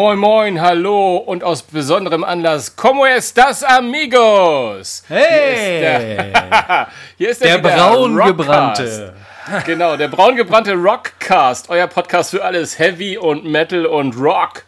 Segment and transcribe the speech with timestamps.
[0.00, 5.02] Moin Moin, hallo und aus besonderem Anlass, ¿Cómo estás, amigos?
[5.08, 5.20] Hey!
[5.28, 6.86] Hier ist der,
[7.18, 9.12] hier ist der wieder braungebrannte.
[9.44, 9.66] Rockcast.
[9.66, 14.64] Genau, der braungebrannte Rockcast, euer Podcast für alles Heavy und Metal und Rock.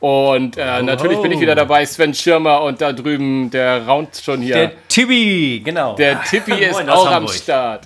[0.00, 4.40] Und äh, natürlich bin ich wieder dabei, Sven Schirmer und da drüben der Round schon
[4.40, 4.56] hier.
[4.56, 5.94] Der Tibi, genau.
[5.94, 7.28] Der Tippi ist Moin auch am.
[7.28, 7.82] Start.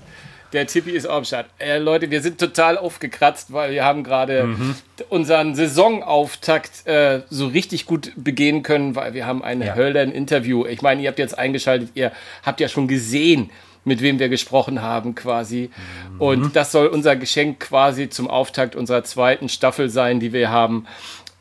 [0.52, 1.46] Der Tippi ist auch am Start.
[1.58, 4.74] Äh, Leute, wir sind total aufgekratzt, weil wir haben gerade Mhm.
[5.08, 9.74] unseren Saisonauftakt äh, so richtig gut begehen können, weil wir haben ein Ja.
[9.74, 10.66] Höllen-Interview.
[10.66, 12.12] Ich meine, ihr habt jetzt eingeschaltet, ihr
[12.44, 13.50] habt ja schon gesehen,
[13.84, 15.70] mit wem wir gesprochen haben quasi.
[16.14, 16.20] Mhm.
[16.20, 20.86] Und das soll unser Geschenk quasi zum Auftakt unserer zweiten Staffel sein, die wir haben.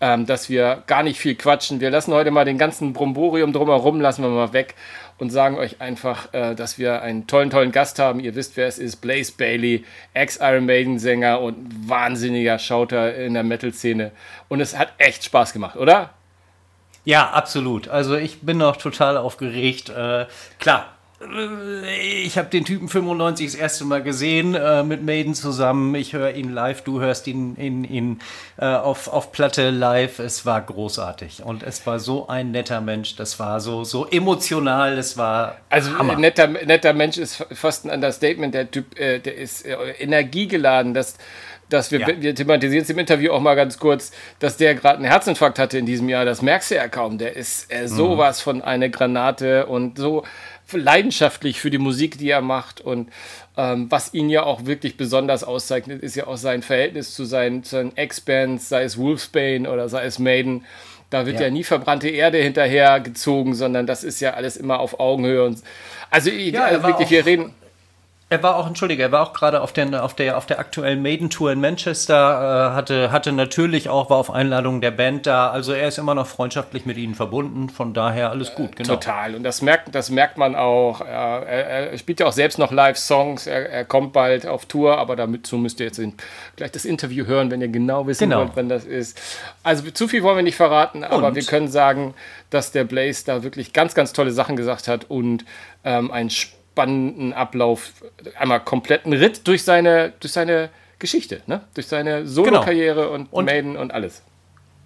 [0.01, 1.79] Ähm, dass wir gar nicht viel quatschen.
[1.79, 4.75] Wir lassen heute mal den ganzen Bromborium drumherum, lassen wir mal weg
[5.17, 8.19] und sagen euch einfach, äh, dass wir einen tollen, tollen Gast haben.
[8.19, 8.97] Ihr wisst, wer es ist.
[8.97, 14.11] Blaze Bailey, Ex-Iron Maiden-Sänger und wahnsinniger Schauter in der Metal-Szene.
[14.49, 16.09] Und es hat echt Spaß gemacht, oder?
[17.05, 17.87] Ja, absolut.
[17.87, 19.89] Also ich bin noch total aufgeregt.
[19.89, 20.25] Äh,
[20.59, 20.94] klar,
[22.23, 25.93] ich habe den Typen 95 das erste Mal gesehen äh, mit Maiden zusammen.
[25.95, 28.19] Ich höre ihn live, du hörst ihn, ihn, ihn
[28.57, 30.19] äh, auf, auf Platte live.
[30.19, 33.15] Es war großartig und es war so ein netter Mensch.
[33.15, 34.95] Das war so, so emotional.
[34.95, 36.13] Das war Also Hammer.
[36.13, 38.53] ein netter, netter Mensch ist fa- fast ein Understatement.
[38.53, 40.93] Der Typ, äh, der ist äh, energiegeladen.
[40.93, 41.17] Das,
[41.69, 42.07] dass wir, Ja.
[42.19, 45.79] wir thematisieren es im Interview auch mal ganz kurz, dass der gerade einen Herzinfarkt hatte
[45.79, 46.23] in diesem Jahr.
[46.23, 47.17] Das merkst du ja kaum.
[47.17, 50.23] Der ist äh, sowas von eine Granate und so
[50.71, 52.81] leidenschaftlich für die Musik, die er macht.
[52.81, 53.09] Und
[53.57, 57.63] ähm, was ihn ja auch wirklich besonders auszeichnet, ist ja auch sein Verhältnis zu seinen,
[57.63, 60.65] zu seinen Ex-Bands, sei es Wolfsbane oder sei es Maiden.
[61.09, 61.51] Da wird ja, Ja.
[61.51, 65.43] nie verbrannte Erde hinterher gezogen, sondern das ist ja alles immer auf Augenhöhe.
[65.45, 65.61] Und
[66.09, 67.53] also, ich, Ja, also wirklich, wir reden.
[68.27, 71.03] Er war auch, entschuldige, er war auch gerade auf, den, auf, der, auf der aktuellen
[71.03, 75.73] Maiden-Tour in Manchester, äh, hatte, hatte natürlich auch, war auf Einladung der Band da, also
[75.73, 78.95] er ist immer noch freundschaftlich mit ihnen verbunden, von daher alles gut, genau.
[78.95, 79.35] Total.
[79.35, 81.01] Und das merkt, das merkt man auch.
[81.01, 83.45] Er, er, spielt ja auch selbst noch Live-Songs.
[83.45, 86.15] Er, er kommt bald auf Tour, aber dazu müsst ihr jetzt in,
[86.55, 88.39] gleich das Interview hören, wenn ihr genau wissen Genau.
[88.39, 89.21] wollt, wann das ist.
[89.61, 91.35] Also zu viel wollen wir nicht verraten, aber Und?
[91.35, 92.15] wir können sagen,
[92.49, 95.45] dass der Blaze da wirklich ganz, ganz tolle Sachen gesagt hat und
[95.83, 96.31] ähm, einen
[96.75, 97.93] spannenden Ablauf,
[98.37, 100.69] einmal kompletten Ritt durch seine, durch seine
[100.99, 101.61] Geschichte, ne?
[101.73, 104.21] durch seine Solo-Karriere und, Und- Maiden und alles.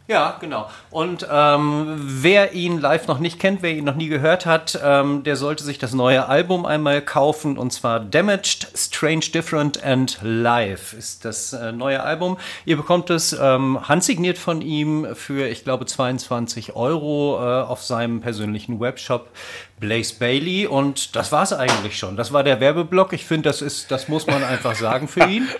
[0.09, 0.67] Ja, genau.
[0.89, 5.21] Und ähm, wer ihn live noch nicht kennt, wer ihn noch nie gehört hat, ähm,
[5.21, 7.59] der sollte sich das neue Album einmal kaufen.
[7.59, 12.37] Und zwar Damaged, Strange, Different and Live ist das äh, neue Album.
[12.65, 18.19] Ihr bekommt es ähm, handsigniert von ihm für, ich glaube, 22 Euro äh, auf seinem
[18.19, 19.29] persönlichen Webshop
[19.79, 20.65] Blaze Bailey.
[20.65, 22.17] Und das war es eigentlich schon.
[22.17, 23.13] Das war der Werbeblock.
[23.13, 25.47] Ich finde, das ist, das muss man einfach sagen für ihn.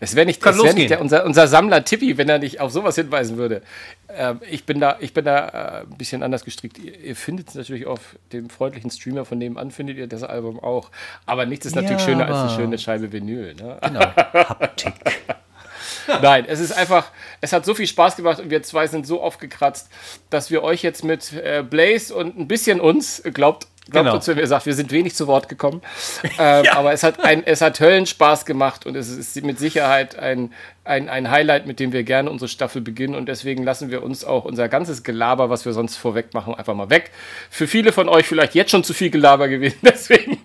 [0.00, 2.94] Es wäre nicht, wär nicht der, unser, unser Sammler Tippi, wenn er nicht auf sowas
[2.94, 3.62] hinweisen würde.
[4.08, 6.78] Ähm, ich bin da, ich bin da äh, ein bisschen anders gestrickt.
[6.78, 10.58] Ihr, ihr findet es natürlich auf dem freundlichen Streamer von nebenan, findet ihr das Album
[10.58, 10.90] auch.
[11.26, 13.54] Aber nichts ist natürlich Ja, schöner als eine schöne Scheibe Vinyl.
[13.54, 13.78] Ne?
[13.82, 14.00] Genau.
[14.00, 14.94] Haptik.
[16.22, 19.22] Nein, es ist einfach, es hat so viel Spaß gemacht und wir zwei sind so
[19.22, 19.88] aufgekratzt,
[20.30, 24.16] dass wir euch jetzt mit äh, Blaze und ein bisschen uns, glaubt, glaubt Genau.
[24.16, 25.82] uns, wenn wir sagt, wir sind wenig zu Wort gekommen.
[26.38, 30.52] Ähm, Aber es hat, ein, es hat Höllenspaß gemacht und es ist mit Sicherheit ein,
[30.84, 34.24] ein, ein Highlight, mit dem wir gerne unsere Staffel beginnen und deswegen lassen wir uns
[34.24, 37.10] auch unser ganzes Gelaber, was wir sonst vorweg machen, einfach mal weg.
[37.50, 40.38] Für viele von euch vielleicht jetzt schon zu viel Gelaber gewesen, deswegen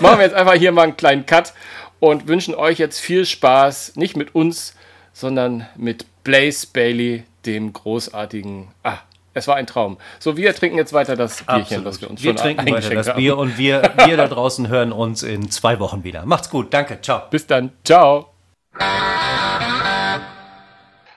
[0.00, 1.52] machen wir jetzt einfach hier mal einen kleinen Cut
[2.00, 4.74] und wünschen euch jetzt viel Spaß, nicht mit uns,
[5.12, 8.68] sondern mit Blaze Bailey, dem großartigen.
[8.82, 8.98] Ah,
[9.34, 9.98] es war ein Traum.
[10.18, 13.08] So, wir trinken jetzt weiter das Bierchen, was wir uns wir schon trinken weiter das
[13.08, 13.16] haben.
[13.16, 16.26] Bier und wir, wir da draußen hören uns in zwei Wochen wieder.
[16.26, 17.22] Macht's gut, danke, ciao.
[17.30, 17.72] Bis dann.
[17.84, 18.28] Ciao.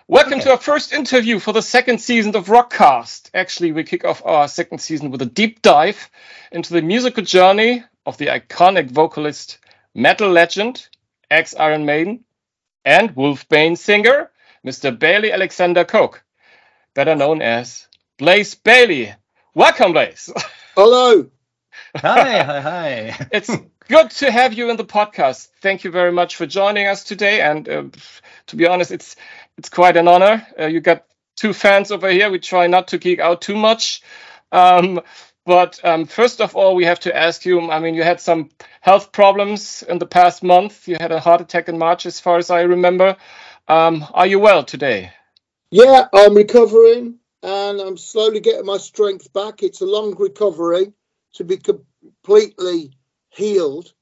[0.07, 3.31] Welcome to our first interview for the second season of Rockcast.
[3.33, 6.09] Actually, we kick off our second season with a deep dive
[6.51, 9.57] into the musical journey of the iconic vocalist,
[9.95, 10.87] metal legend,
[11.31, 12.23] ex Iron Maiden,
[12.85, 14.29] and Wolfbane singer,
[14.65, 14.97] Mr.
[14.97, 16.21] Bailey Alexander Koch,
[16.93, 19.13] better known as Blaze Bayley.
[19.53, 20.31] Welcome, Blaze.
[20.73, 21.29] Hello.
[21.97, 23.27] Hi, hi, hi.
[23.31, 23.51] it's
[23.89, 25.49] good to have you in the podcast.
[25.61, 27.41] Thank you very much for joining us today.
[27.41, 27.83] And uh,
[28.47, 29.17] to be honest, it's
[29.57, 30.45] it's quite an honor.
[30.57, 32.29] Uh, you got two fans over here.
[32.29, 34.01] We try not to geek out too much.
[34.51, 35.01] Um,
[35.45, 37.69] but um, first of all, we have to ask you.
[37.69, 40.87] I mean, you had some health problems in the past month.
[40.87, 43.17] You had a heart attack in March, as far as I remember.
[43.67, 45.11] Um, are you well today?
[45.71, 49.61] Yeah, I'm recovering and I'm slowly getting my strength back.
[49.61, 50.93] It's a long recovery
[51.35, 52.97] to be completely
[53.29, 53.93] healed.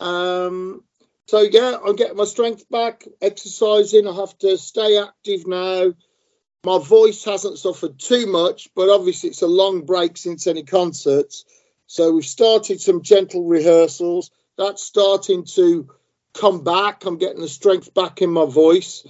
[0.00, 0.82] Um,
[1.28, 4.08] so yeah, I'm getting my strength back, exercising.
[4.08, 5.92] I have to stay active now.
[6.64, 11.44] my voice hasn't suffered too much, but obviously it's a long break since any concerts.
[11.86, 14.30] So we've started some gentle rehearsals.
[14.56, 15.90] That's starting to
[16.34, 17.04] come back.
[17.04, 19.06] I'm getting the strength back in my voice.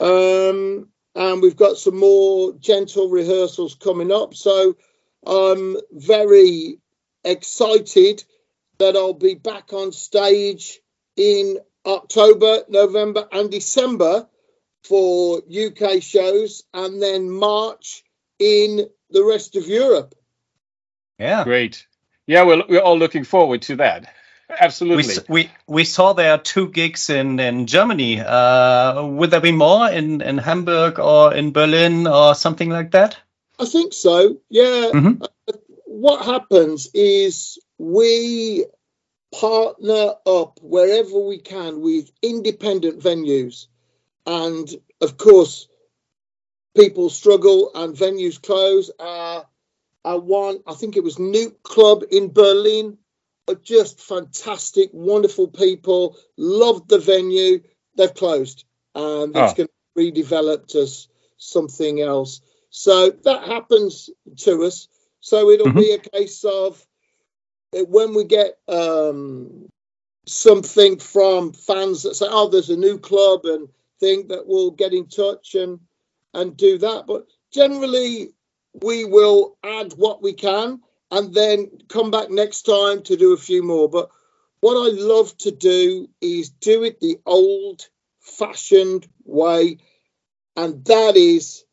[0.00, 4.34] Um, and we've got some more gentle rehearsals coming up.
[4.34, 4.76] So
[5.26, 6.78] I'm very
[7.24, 8.24] excited
[8.78, 10.80] that I'll be back on stage
[11.16, 14.28] in October, November, and December
[14.84, 18.02] for UK shows, and then March
[18.38, 20.14] in the rest of Europe.
[21.18, 21.86] Yeah, great.
[22.26, 24.12] Yeah, we're, we're all looking forward to that.
[24.50, 25.14] Absolutely.
[25.28, 28.20] We, we, we saw there are two gigs in in Germany.
[28.20, 33.16] Uh, would there be more in in Hamburg or in Berlin or something like that?
[33.58, 34.38] I think so.
[34.50, 34.90] Yeah.
[34.92, 35.22] Mm-hmm.
[35.22, 35.52] Uh,
[35.86, 38.64] what happens is we
[39.32, 43.66] partner up wherever we can with independent venues.
[44.26, 44.68] And
[45.00, 45.68] of course,
[46.76, 48.90] people struggle and venues close.
[48.98, 49.42] Uh,
[50.04, 53.01] I one, I think it was Nuke Club in Berlin, are
[53.62, 56.16] just fantastic, wonderful people.
[56.36, 57.62] Loved the venue.
[57.96, 59.54] They've closed, and it's oh.
[59.54, 62.40] going to be redeveloped as something else.
[62.70, 64.08] So that happens
[64.38, 64.88] to us.
[65.20, 65.78] So it'll mm-hmm.
[65.78, 66.84] be a case of
[67.72, 69.68] when we get um,
[70.26, 73.68] something from fans that say, "Oh, there's a new club," and
[74.00, 75.80] think that we'll get in touch and
[76.34, 77.06] and do that.
[77.06, 78.30] But generally,
[78.80, 80.80] we will add what we can
[81.12, 83.88] and then come back next time to do a few more.
[83.88, 84.10] But
[84.60, 87.86] what I love to do is do it the old
[88.20, 89.78] fashioned way,
[90.56, 91.64] and that is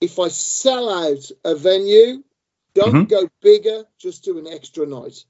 [0.00, 2.24] if I sell out a venue,
[2.74, 3.04] don't mm-hmm.
[3.04, 5.24] go bigger, just do an extra night.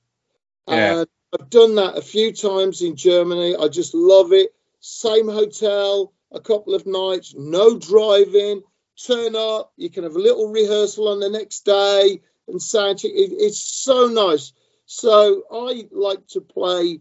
[0.67, 1.01] Yeah.
[1.01, 3.55] And I've done that a few times in Germany.
[3.55, 4.55] I just love it.
[4.81, 8.63] Same hotel, a couple of nights, no driving,
[9.07, 9.73] turn up.
[9.77, 13.05] You can have a little rehearsal on the next day and sound.
[13.05, 14.53] It, it's so nice.
[14.87, 17.01] So I like to play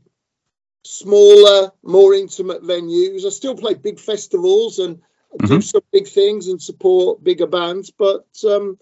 [0.83, 3.25] smaller, more intimate venues.
[3.25, 5.47] I still play big festivals and mm-hmm.
[5.47, 8.77] do some big things and support bigger bands, but um,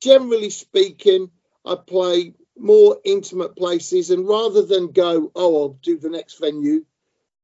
[0.00, 1.30] generally speaking,
[1.64, 4.10] I play more intimate places.
[4.10, 6.84] And rather than go, oh, I'll do the next venue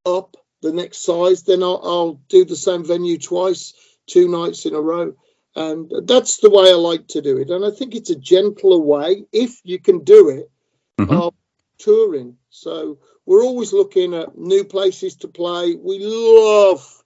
[0.06, 3.74] up the next size, then I'll, I'll do the same venue twice,
[4.06, 5.14] two nights in a row.
[5.54, 7.50] And that's the way I like to do it.
[7.50, 10.50] And I think it's a gentler way, if you can do it,
[10.98, 11.14] mm-hmm.
[11.14, 11.34] of
[11.78, 12.36] touring.
[12.50, 15.74] So we're always looking at new places to play.
[15.74, 17.02] We love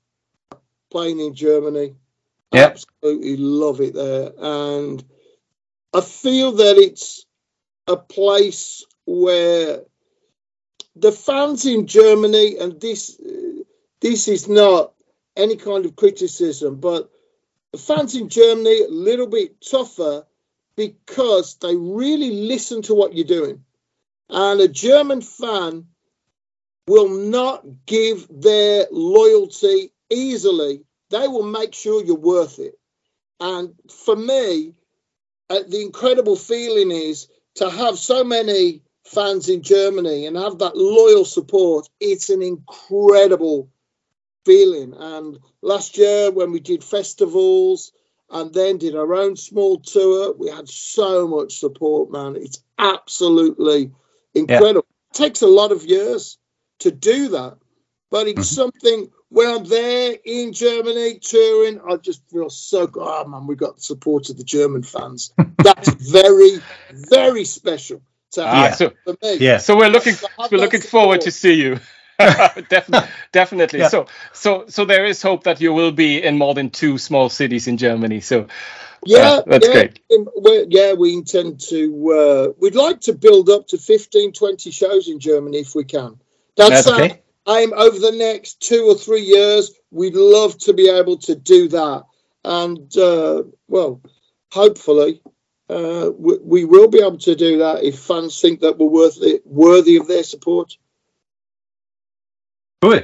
[0.90, 1.96] playing in Germany.
[2.52, 2.70] Yep.
[2.72, 4.30] Absolutely love it there.
[4.38, 5.04] And
[5.92, 7.26] I feel that it's
[7.88, 9.82] a place where
[10.94, 13.20] the fans in Germany, and this
[14.00, 14.92] this is not
[15.36, 17.10] any kind of criticism, but
[17.78, 20.26] fans in Germany a little bit tougher
[20.76, 23.64] because they really listen to what you're doing.
[24.28, 25.86] And a German fan
[26.86, 30.82] will not give their loyalty easily.
[31.10, 32.74] They will make sure you're worth it.
[33.40, 34.74] And for me,
[35.48, 40.76] uh, the incredible feeling is to have so many fans in Germany and have that
[40.76, 41.88] loyal support.
[42.00, 43.70] It's an incredible
[44.46, 44.94] feeling.
[44.96, 47.92] And last year, when we did festivals
[48.30, 52.36] and then did our own small tour, we had so much support, man.
[52.36, 53.90] It's absolutely
[54.34, 54.86] incredible.
[54.88, 55.10] Yeah.
[55.10, 56.38] It takes a lot of years
[56.78, 57.58] to do that,
[58.10, 58.62] but it's mm-hmm.
[58.62, 63.02] something when I'm there in Germany touring, I just feel so good.
[63.04, 65.32] Oh, man, we got the support of the German fans.
[65.58, 66.60] That's very,
[66.92, 68.02] very special.
[68.32, 69.36] To ah, have so, me.
[69.36, 69.58] Yeah.
[69.58, 70.14] So we're looking,
[70.50, 71.80] we're looking forward to see you.
[72.68, 73.78] definitely, definitely.
[73.80, 73.88] Yeah.
[73.88, 77.28] So, so, so there is hope that you will be in more than two small
[77.28, 78.20] cities in Germany.
[78.20, 78.46] So,
[79.04, 79.72] yeah, uh, that's yeah.
[79.72, 80.00] great.
[80.10, 82.12] We're, yeah, we intend to.
[82.12, 86.18] Uh, we'd like to build up to 15, 20 shows in Germany if we can.
[86.56, 87.20] That's, that's okay.
[87.48, 89.72] aim over the next two or three years.
[89.90, 92.04] We'd love to be able to do that,
[92.44, 94.00] and uh, well,
[94.50, 95.20] hopefully,
[95.68, 99.40] uh, we, we, will be able to do that if fans think that we're worthy
[99.44, 100.76] worthy of their support.
[102.82, 103.00] Cool.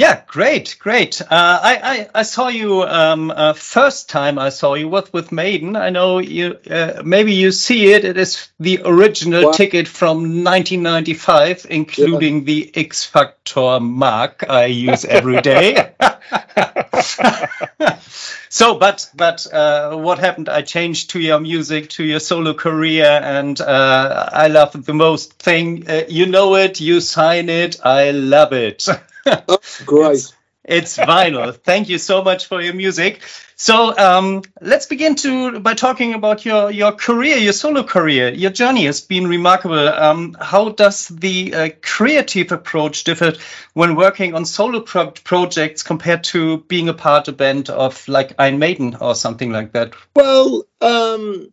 [0.00, 1.20] Yeah, great, great.
[1.20, 5.30] Uh, I, I, I saw you um, uh, first time I saw you was with
[5.30, 5.76] Maiden.
[5.76, 6.56] I know you.
[6.70, 8.06] Uh, maybe you see it.
[8.06, 12.44] It is the original ticket from 1995, including yeah.
[12.44, 15.92] the X Factor mark I use every day.
[18.48, 20.48] so, but but uh, what happened?
[20.48, 25.34] I changed to your music, to your solo career, and uh, I love the most
[25.34, 25.88] thing.
[25.88, 26.80] Uh, you know it.
[26.80, 27.84] You sign it.
[27.84, 28.86] I love it.
[29.26, 30.14] oh, great.
[30.14, 30.34] It's,
[30.64, 31.54] it's vinyl.
[31.54, 33.22] Thank you so much for your music.
[33.60, 38.30] So um, let's begin to by talking about your your career, your solo career.
[38.30, 39.86] Your journey has been remarkable.
[39.86, 43.34] Um, how does the uh, creative approach differ
[43.74, 48.08] when working on solo pro projects compared to being a part of a band of
[48.08, 49.92] like Iron Maiden or something like that?
[50.16, 51.52] Well, um,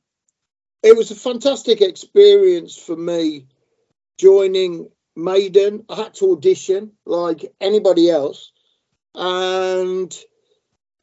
[0.82, 3.48] it was a fantastic experience for me
[4.18, 5.84] joining Maiden.
[5.90, 8.54] I had to audition like anybody else,
[9.14, 10.18] and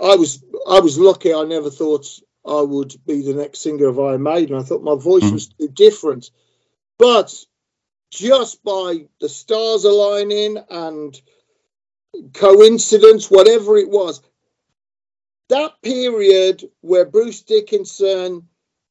[0.00, 1.32] I was I was lucky.
[1.32, 2.06] I never thought
[2.46, 4.56] I would be the next singer of Iron Maiden.
[4.56, 5.32] I thought my voice mm.
[5.32, 6.30] was too different,
[6.98, 7.32] but
[8.10, 11.20] just by the stars aligning and
[12.32, 14.20] coincidence, whatever it was,
[15.48, 18.48] that period where Bruce Dickinson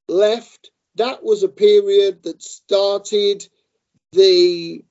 [0.08, 3.48] left, that was a period that started
[4.12, 4.84] the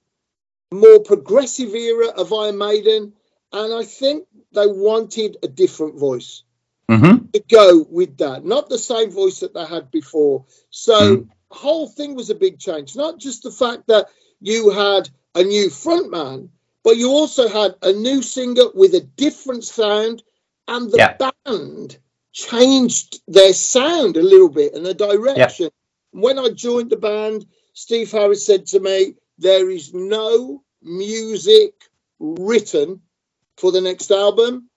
[0.73, 3.12] more progressive era of Iron Maiden,
[3.52, 6.42] and I think they wanted a different voice
[6.88, 7.26] mm-hmm.
[7.32, 10.44] to go with that, not the same voice that they had before.
[10.71, 11.28] So mm.
[11.50, 12.97] the whole thing was a big change.
[12.97, 14.06] Not just the fact that
[14.40, 16.49] you had a new frontman,
[16.85, 20.23] but you also had a new singer with a different sound,
[20.66, 21.30] and the yeah.
[21.44, 21.99] band
[22.32, 25.66] changed their sound a little bit and the direction.
[25.66, 26.21] Yeah.
[26.21, 31.73] When I joined the band, Steve Harris said to me, There is no music
[32.18, 33.00] written
[33.62, 34.69] for the next album.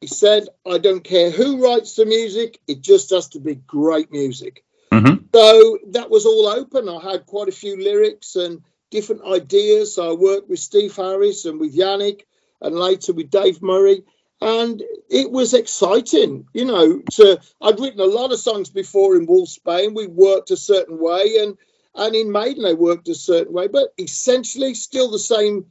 [0.00, 4.10] He said, I don't care who writes the music, it just has to be great
[4.10, 4.64] music.
[4.90, 5.26] Mm-hmm.
[5.32, 6.88] So that was all open.
[6.88, 9.94] I had quite a few lyrics and different ideas.
[9.94, 12.22] So I worked with Steve Harris and with Janick
[12.60, 14.02] and later with Dave Murray.
[14.40, 17.00] And it was exciting, you know.
[17.12, 19.94] To I'd written a lot of songs before in Wolfsbane.
[19.94, 21.56] We worked a certain way, and
[21.94, 25.66] and in Maiden I worked a certain way, but essentially still the same,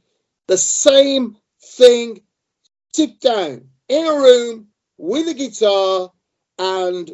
[0.46, 2.22] the same thing
[2.94, 4.68] sit down in a room
[4.98, 6.12] with a guitar
[6.58, 7.10] and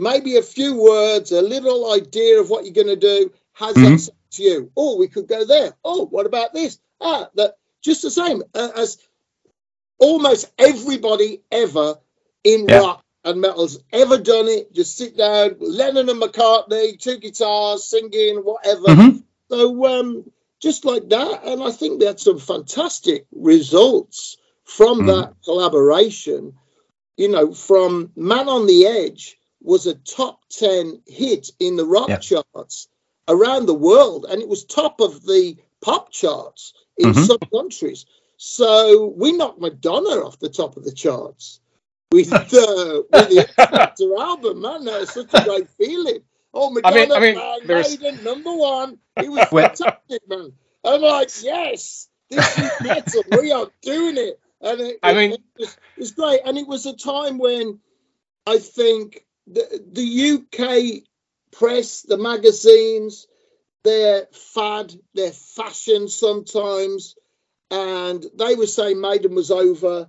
[0.00, 3.32] maybe a few words, a little idea of what you're going to do.
[3.54, 3.94] Has mm-hmm.
[3.94, 4.72] that to you?
[4.76, 5.72] Oh, we could go there.
[5.84, 6.78] Oh, what about this?
[7.00, 8.98] Ah, that just the same uh, as
[9.98, 11.96] almost everybody ever
[12.42, 12.78] in yeah.
[12.78, 14.72] rock and metal's ever done it.
[14.74, 18.86] Just sit down, Lennon and McCartney, two guitars, singing, whatever.
[18.86, 19.18] Mm-hmm.
[19.50, 21.44] So, um, just like that.
[21.44, 25.06] And I think we had some fantastic results from mm.
[25.06, 26.54] that collaboration,
[27.16, 32.20] you know, from Man on the Edge was a top 10 hit in the rock
[32.20, 32.88] charts
[33.28, 37.24] around the world, and it was top of the pop charts in mm-hmm.
[37.24, 38.06] some countries.
[38.36, 41.60] So we knocked Madonna off the top of the charts
[42.10, 44.84] with, uh, with the album, man.
[44.84, 46.20] That was such a great feeling.
[46.52, 48.98] Oh, Madonna, I mean, I mean, Maiden, number one.
[49.16, 50.52] It was fantastic, man.
[50.84, 53.22] I'm like, yes, this is metal.
[53.40, 54.38] we are doing it.
[54.64, 56.40] And it, I mean, it, was, it was great.
[56.44, 57.80] And it was a time when
[58.46, 61.02] I think the, the UK
[61.52, 63.26] press, the magazines,
[63.84, 67.14] their fad, their fashion sometimes,
[67.70, 70.08] and they were saying Maiden was over.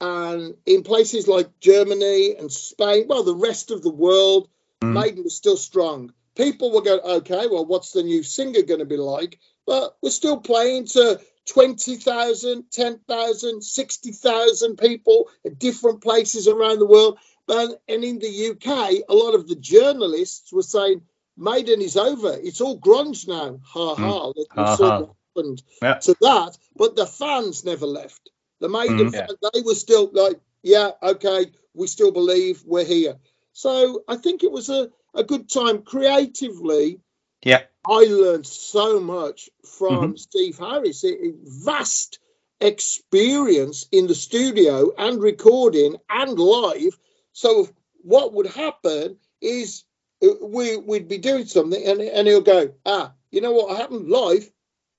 [0.00, 4.48] And in places like Germany and Spain, well, the rest of the world,
[4.82, 4.92] mm.
[4.92, 6.12] Maiden was still strong.
[6.34, 9.38] People were going, okay, well, what's the new singer going to be like?
[9.64, 17.18] But we're still playing to 20,000, 10,000, 60,000 people at different places around the world.
[17.46, 21.02] But, and in the UK, a lot of the journalists were saying,
[21.36, 22.36] Maiden is over.
[22.40, 23.58] It's all grunge now.
[23.64, 24.32] Ha ha.
[24.32, 24.34] Mm.
[24.50, 25.06] ha, ha.
[25.34, 25.94] happened yeah.
[25.94, 26.56] to that.
[26.76, 28.30] But the fans never left.
[28.60, 33.16] The Maiden mm, fans, they were still like, yeah, okay, we still believe we're here.
[33.52, 37.00] So I think it was a, a good time creatively.
[37.44, 37.62] Yeah.
[37.86, 40.16] I learned so much from mm-hmm.
[40.16, 41.04] Steve Harris.
[41.04, 42.18] A vast
[42.60, 46.96] experience in the studio and recording and live.
[47.32, 47.68] So
[48.02, 49.84] what would happen is
[50.22, 54.08] uh, we we'd be doing something and, and he'll go, ah, you know what happened
[54.08, 54.48] live?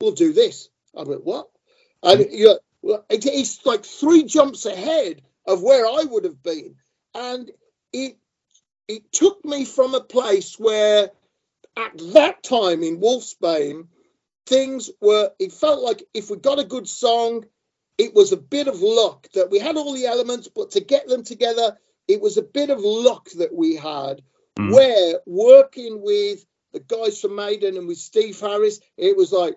[0.01, 0.69] We'll do this.
[0.97, 1.47] I went, what?
[2.01, 2.35] And mm-hmm.
[2.35, 6.75] you know, it's like three jumps ahead of where I would have been.
[7.15, 7.49] And
[7.93, 8.17] it
[8.89, 11.11] it took me from a place where
[11.77, 13.87] at that time in Wolfsbane,
[14.45, 17.45] things were, it felt like if we got a good song,
[17.97, 21.07] it was a bit of luck that we had all the elements, but to get
[21.07, 21.77] them together,
[22.07, 24.21] it was a bit of luck that we had.
[24.57, 24.73] Mm.
[24.73, 29.55] Where working with the guys from Maiden and with Steve Harris, it was like,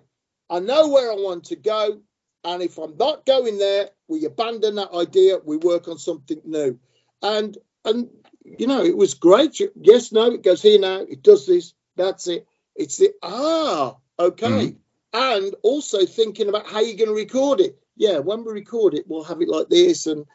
[0.49, 2.01] I know where I want to go.
[2.43, 6.79] And if I'm not going there, we abandon that idea, we work on something new.
[7.21, 8.09] And and
[8.45, 9.59] you know, it was great.
[9.75, 12.47] Yes, no, it goes here now, it does this, that's it.
[12.75, 14.47] It's the ah, okay.
[14.47, 14.77] Mm-hmm.
[15.13, 17.79] And also thinking about how you're going to record it.
[17.95, 20.25] Yeah, when we record it, we'll have it like this, and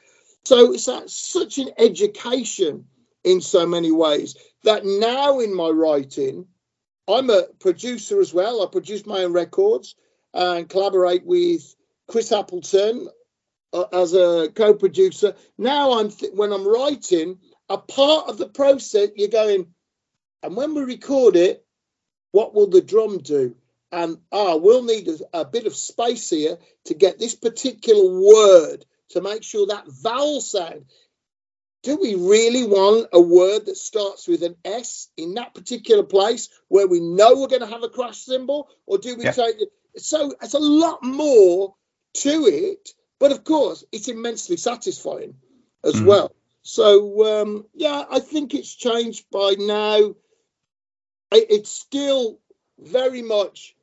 [0.45, 2.87] So it's that, such an education
[3.25, 6.47] in so many ways that now in my writing,
[7.09, 8.63] I'm a producer as well.
[8.63, 9.95] I produce my own records
[10.35, 11.75] and collaborate with
[12.09, 13.09] Chris Appleton
[13.73, 15.35] uh, as a co-producer.
[15.59, 17.39] Now I'm th- when I'm writing,
[17.69, 19.67] a part of the process you're going,
[20.43, 21.65] and when we record it,
[22.33, 23.55] what will the drum do?
[23.91, 28.85] And ah, we'll need a, a bit of space here to get this particular word
[29.11, 30.87] to make sure that vowel sound.
[31.83, 36.49] Do we really want a word that starts with an S in that particular place
[36.69, 38.69] where we know we're going to have a crash cymbal?
[38.87, 39.33] Or do we yeah.
[39.33, 39.69] take it?
[39.97, 41.75] So it's a lot more
[42.19, 45.35] to it, but of course, it's immensely satisfying
[45.85, 46.07] as mm.
[46.07, 46.35] well.
[46.63, 50.15] So, um, yeah, I think it's changed by now.
[51.35, 52.39] It's still
[52.79, 53.75] very much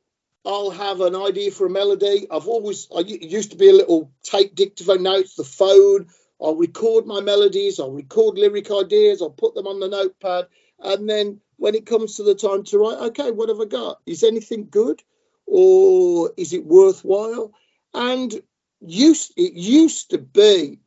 [0.46, 2.28] I'll have an idea for a melody.
[2.32, 5.04] I've always, I used to be a little tape dictaphone.
[5.04, 6.08] Now it's the phone.
[6.42, 7.80] I'll record my melodies.
[7.80, 9.22] I'll record lyric ideas.
[9.22, 10.48] I'll put them on the notepad.
[10.80, 14.00] And then when it comes to the time to write, okay, what have I got?
[14.06, 15.04] Is anything good
[15.46, 17.52] or is it worthwhile?
[17.94, 18.34] And
[18.80, 20.80] used, it used to be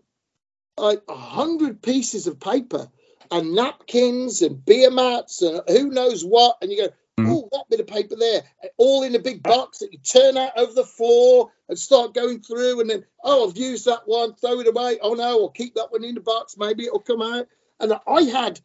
[0.79, 2.89] like a hundred pieces of paper
[3.33, 6.59] and napkins and beer mats and who knows what.
[6.63, 6.93] And you go.
[7.19, 8.43] Oh, that bit of paper there,
[8.79, 12.41] all in a big box that you turn out over the floor and start going
[12.41, 14.99] through, and then oh, I've used that one, throw it away.
[15.01, 16.57] Oh no, I'll keep that one in the box.
[16.57, 17.49] Maybe it'll come out.
[17.79, 18.61] And I had,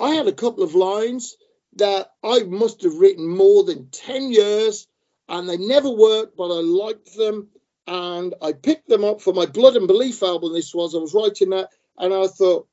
[0.00, 1.36] I had a couple of lines
[1.76, 4.86] that I must have written more than ten years,
[5.28, 7.48] and they never worked, but I liked them,
[7.86, 10.54] and I picked them up for my Blood and Belief album.
[10.54, 11.68] This was I was writing that,
[11.98, 12.66] and I thought,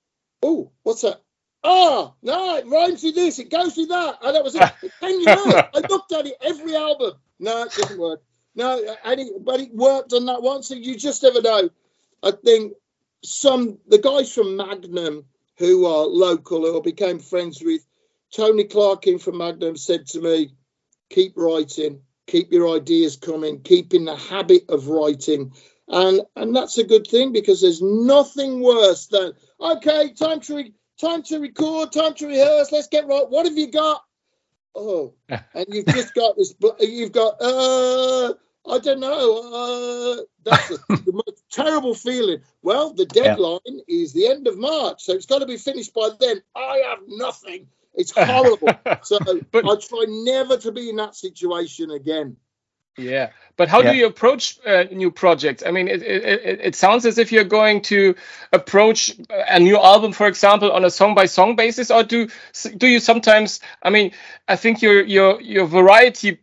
[0.44, 1.22] oh, what's that?
[1.66, 4.20] oh, no, it rhymes with this, it goes with that.
[4.24, 4.62] And that was it.
[5.00, 5.64] Can you know?
[5.74, 7.14] I looked at it every album.
[7.40, 8.22] No, it didn't work.
[8.56, 10.64] No, and it, but it worked on that one.
[10.64, 11.70] So you just never know.
[12.24, 12.74] I think
[13.24, 15.26] some the guys from Magnum
[15.58, 17.86] who are local who I became friends with,
[18.34, 20.52] Tony Clarkin from Magnum said to me,
[21.10, 25.54] keep writing, keep your ideas coming, keep in the habit of writing.
[25.88, 30.74] And and that's a good thing because there's nothing worse than okay, time to read
[31.00, 32.72] time to record, time to rehearse.
[32.72, 33.30] Let's get right.
[33.30, 34.04] What have you got?
[34.74, 36.54] Oh, and you've just got this.
[36.80, 37.36] You've got.
[37.40, 38.34] Uh,
[38.68, 40.18] I don't know.
[40.18, 42.42] Uh, that's a, the most terrible feeling.
[42.64, 43.82] Well, the deadline yeah.
[43.88, 46.42] is the end of March, so it's got to be finished by then.
[46.56, 47.68] I have nothing.
[47.94, 48.70] It's horrible.
[49.04, 49.20] so
[49.52, 52.38] but, I try never to be in that situation again.
[52.98, 53.92] Yeah, but how yeah.
[53.92, 55.64] do you approach uh, new projects?
[55.66, 58.16] I mean, it, it, it sounds as if you're going to
[58.54, 62.30] approach a new album, for example, on a song by song basis, or do
[62.78, 63.60] do you sometimes?
[63.84, 64.12] I mean,
[64.48, 66.40] I think your your your variety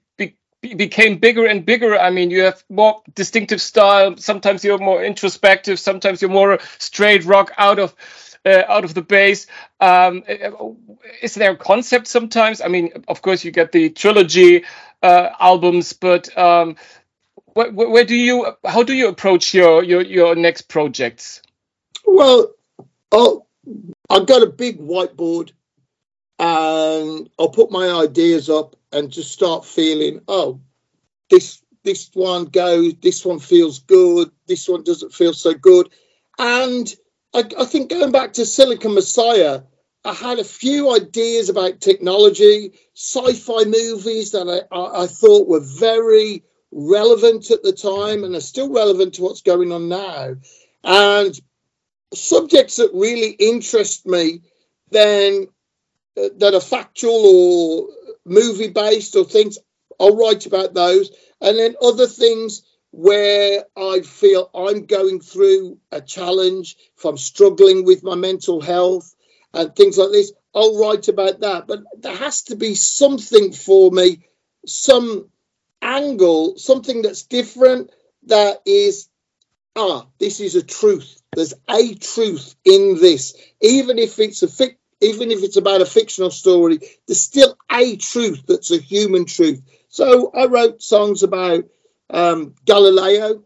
[0.63, 1.99] be, became bigger and bigger.
[1.99, 4.17] I mean, you have more distinctive style.
[4.17, 5.79] Sometimes you're more introspective.
[5.79, 7.95] Sometimes you're more straight rock out of.
[8.45, 9.47] Uh, out of the base.
[9.79, 10.25] Um,
[11.23, 12.61] is there a concept sometimes?
[12.61, 14.65] I mean, of course, you get the trilogy
[15.03, 16.77] uh, albums, but um,
[17.55, 21.43] where, where, do you, how do you approach your your, your next projects?
[22.07, 22.53] Well,
[23.11, 23.47] oh,
[24.09, 25.53] I've got a big whiteboard,
[26.39, 30.21] and I'll put my ideas up and just start feeling.
[30.29, 30.61] Oh,
[31.31, 32.95] this this one goes.
[33.01, 34.31] This one feels good.
[34.47, 35.91] This one doesn't feel so good,
[36.39, 36.95] and
[37.35, 39.63] I, I think going back to Silicon Messiah
[40.05, 45.61] I had a few ideas about technology, sci-fi movies that I, I, I, thought were
[45.61, 50.35] very relevant at the time and are still relevant to what's going on now,
[50.83, 51.41] and
[52.13, 54.43] subjects that really interest me,
[54.91, 55.47] then
[56.17, 57.89] uh, that are factual or
[58.25, 59.59] movie based or things.
[60.01, 66.01] I'll write about those, and then other things where I feel I'm going through a
[66.01, 69.15] challenge, if I'm struggling with my mental health
[69.55, 71.67] and things like this, I'll write about that.
[71.67, 74.27] But there has to be something for me,
[74.67, 75.29] some
[75.81, 77.91] angle, something that's different
[78.27, 79.09] that is,
[79.77, 81.21] ah, this is a truth.
[81.35, 83.35] There's a truth in this.
[83.61, 87.97] Even if it's a fic, even if it's about a fictional story, there's still a
[87.97, 89.61] truth that's a human truth.
[89.89, 91.65] So I wrote songs about
[92.09, 93.43] um, Galileo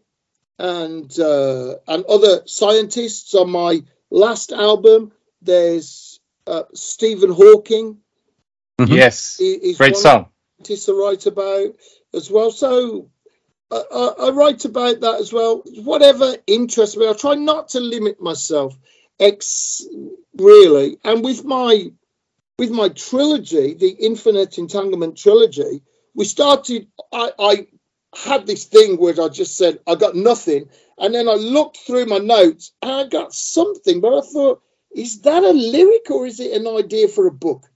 [0.59, 5.11] and uh, and other scientists on my last album.
[5.41, 7.97] There's uh, Stephen Hawking.
[8.79, 8.93] Mm-hmm.
[8.93, 9.41] Yes,
[9.77, 10.29] great song.
[10.63, 11.75] To write about
[12.13, 12.51] as well.
[12.51, 13.09] So
[13.71, 15.63] uh, I, I, write about that as well.
[15.83, 18.77] Whatever interests me, I try not to limit myself.
[19.19, 19.83] Ex
[20.37, 21.91] really, and with my
[22.59, 25.81] with my trilogy, the Infinite Entanglement trilogy,
[26.13, 26.87] we started.
[27.11, 27.67] I, I
[28.15, 30.69] had this thing where I just said, I got nothing.
[30.97, 35.21] And then I looked through my notes and I got something, but I thought, is
[35.21, 37.69] that a lyric or is it an idea for a book?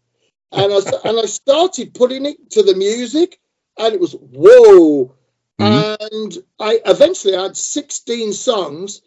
[0.52, 3.39] And I, and I started putting it to the music
[3.78, 5.15] and it was, whoa.
[5.60, 6.17] Mm-hmm.
[6.17, 9.02] And I eventually had 16 songs.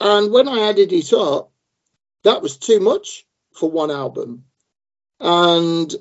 [0.00, 1.50] And when I added it up,
[2.24, 4.44] that was too much for one album.
[5.20, 5.94] And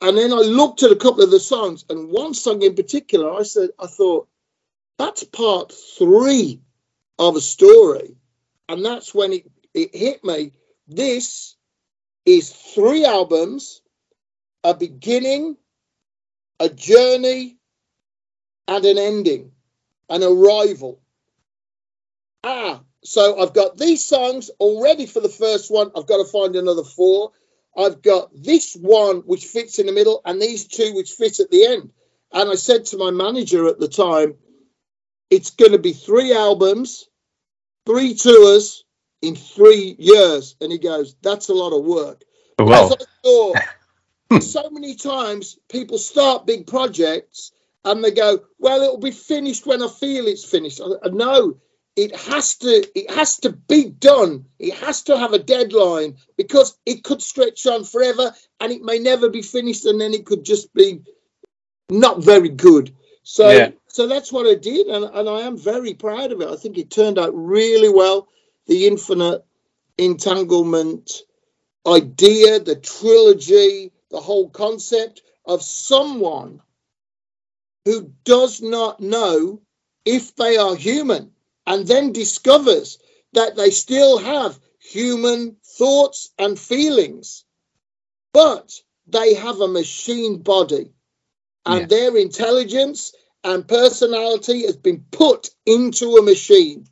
[0.00, 3.32] and then I looked at a couple of the songs, and one song in particular,
[3.32, 4.28] I said, I thought,
[4.98, 6.60] that's part three
[7.18, 8.16] of a story.
[8.68, 10.52] And that's when it, it hit me.
[10.88, 11.54] This
[12.24, 13.82] is three albums,
[14.64, 15.56] a beginning,
[16.58, 17.58] a journey,
[18.66, 19.52] and an ending,
[20.08, 21.00] an arrival.
[22.42, 25.90] Ah, so I've got these songs already for the first one.
[25.94, 27.32] I've got to find another four.
[27.76, 31.50] I've got this one which fits in the middle and these two which fit at
[31.50, 31.92] the end.
[32.32, 34.34] And I said to my manager at the time,
[35.30, 37.08] it's going to be three albums,
[37.84, 38.84] three tours
[39.26, 40.56] in three years.
[40.60, 42.22] And he goes, that's a lot of work.
[42.58, 42.86] Well.
[42.86, 47.52] As I thought, so many times people start big projects
[47.84, 50.80] and they go, well, it'll be finished when I feel it's finished.
[50.80, 51.56] I, no,
[51.96, 56.76] it has to it has to be done it has to have a deadline because
[56.84, 60.44] it could stretch on forever and it may never be finished and then it could
[60.44, 61.00] just be
[61.88, 63.70] not very good so yeah.
[63.88, 66.76] so that's what i did and, and i am very proud of it i think
[66.76, 68.28] it turned out really well
[68.66, 69.44] the infinite
[69.98, 71.22] entanglement
[71.86, 76.60] idea the trilogy the whole concept of someone
[77.84, 79.60] who does not know
[80.04, 81.30] if they are human
[81.66, 82.98] and then discovers
[83.32, 87.44] that they still have human thoughts and feelings,
[88.32, 88.72] but
[89.06, 90.92] they have a machine body
[91.64, 91.86] and yeah.
[91.86, 93.12] their intelligence
[93.44, 96.86] and personality has been put into a machine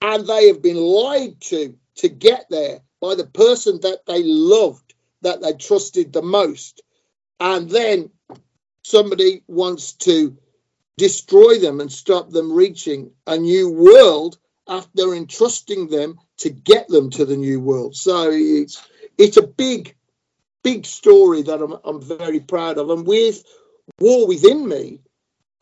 [0.00, 4.94] and they have been lied to to get there by the person that they loved,
[5.22, 6.82] that they trusted the most.
[7.38, 8.10] And then
[8.82, 10.36] somebody wants to
[10.96, 17.10] destroy them and stop them reaching a new world after entrusting them to get them
[17.10, 17.96] to the new world.
[17.96, 18.82] So it's
[19.18, 19.94] it's a big,
[20.62, 22.90] big story that I'm, I'm very proud of.
[22.90, 23.42] And with
[23.98, 25.00] War Within Me,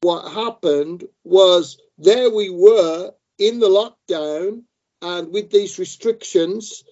[0.01, 4.63] what happened was there we were in the lockdown
[5.01, 6.85] and with these restrictions.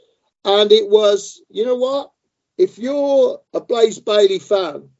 [0.45, 2.13] And it was, you know what?
[2.57, 4.91] If you're a Blaze Bayley fan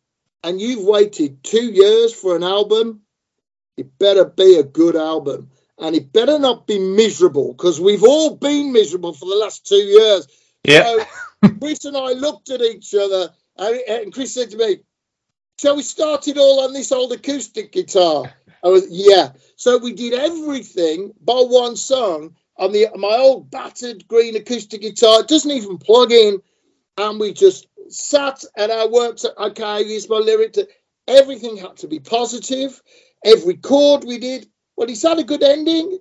[0.43, 3.03] and you've waited two years for an album,
[3.77, 5.51] it better be a good album.
[5.79, 9.77] And it better not be miserable because we've all been miserable for the last two
[9.77, 10.27] years.
[10.65, 11.05] Yeah.
[11.43, 14.79] So Chris and I looked at each other and Chris said to me,
[15.59, 18.31] Shall we started all on this old acoustic guitar?
[18.63, 19.33] I was, yeah.
[19.57, 25.21] So we did everything by one song on the my old battered green acoustic guitar.
[25.21, 26.43] It doesn't even plug in.
[26.99, 29.25] And we just sat and I worked.
[29.25, 30.69] Okay, I used my lyric to
[31.09, 32.81] everything had to be positive
[33.25, 34.49] every chord we did.
[34.77, 35.99] Well, is that a good ending?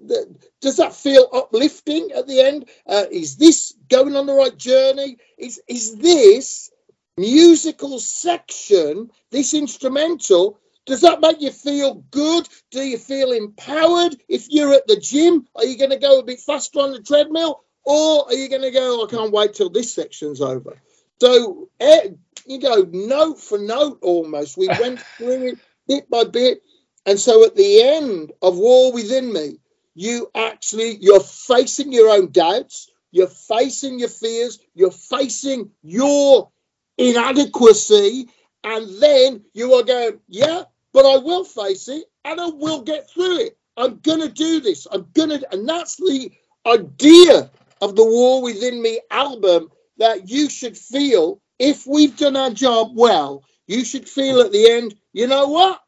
[0.59, 2.65] Does that feel uplifting at the end?
[2.85, 5.17] Uh, is this going on the right journey?
[5.37, 6.71] Is is this
[7.17, 12.47] musical section, this instrumental, does that make you feel good?
[12.71, 14.15] Do you feel empowered?
[14.27, 17.01] If you're at the gym, are you going to go a bit faster on the
[17.01, 17.63] treadmill?
[17.83, 20.77] Or are you going to go, I can't wait till this section's over?
[21.21, 22.09] So, eh,
[22.45, 24.57] you go note for note almost.
[24.57, 26.61] We went through it bit by bit.
[27.05, 29.59] And so at the end of War Within Me,
[29.93, 36.49] you actually you're facing your own doubts, you're facing your fears, you're facing your
[36.97, 38.29] inadequacy,
[38.63, 43.09] and then you are going, yeah, but I will face it and I will get
[43.09, 43.57] through it.
[43.77, 44.87] I'm gonna do this.
[44.91, 46.31] I'm gonna, and that's the
[46.65, 47.49] idea
[47.81, 52.91] of the War Within Me album that you should feel if we've done our job
[52.95, 53.43] well.
[53.67, 55.81] You should feel at the end, you know what?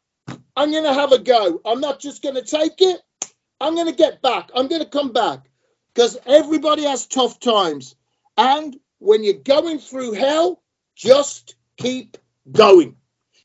[0.56, 1.60] I'm going to have a go.
[1.64, 3.00] I'm not just going to take it.
[3.60, 4.50] I'm going to get back.
[4.54, 5.48] I'm going to come back
[5.94, 7.94] because everybody has tough times.
[8.36, 10.62] And when you're going through hell,
[10.98, 12.18] just keep
[12.50, 12.96] going.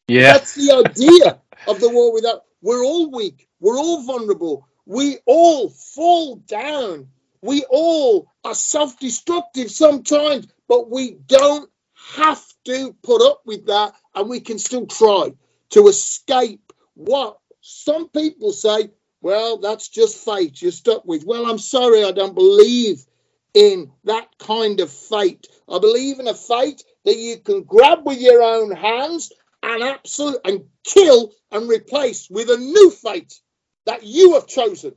[0.08, 0.34] Yeah.
[0.34, 2.44] That's the idea of the war without.
[2.62, 3.48] We're all weak.
[3.60, 4.68] We're all vulnerable.
[4.86, 7.08] We all fall down.
[7.42, 11.70] We all are self destructive sometimes, but we don't
[12.16, 15.34] have to put up with that and we can still try
[15.72, 18.90] to escape what some people say,
[19.22, 20.62] well, that's just fate.
[20.62, 21.26] You're stuck with.
[21.26, 23.06] Well, I'm sorry, I don't believe
[23.54, 25.48] in that kind of fate.
[25.70, 30.40] I believe in a fate that you can grab with your own hands and absolute
[30.46, 33.40] and kill and replace with a new fate
[33.86, 34.94] that you have chosen.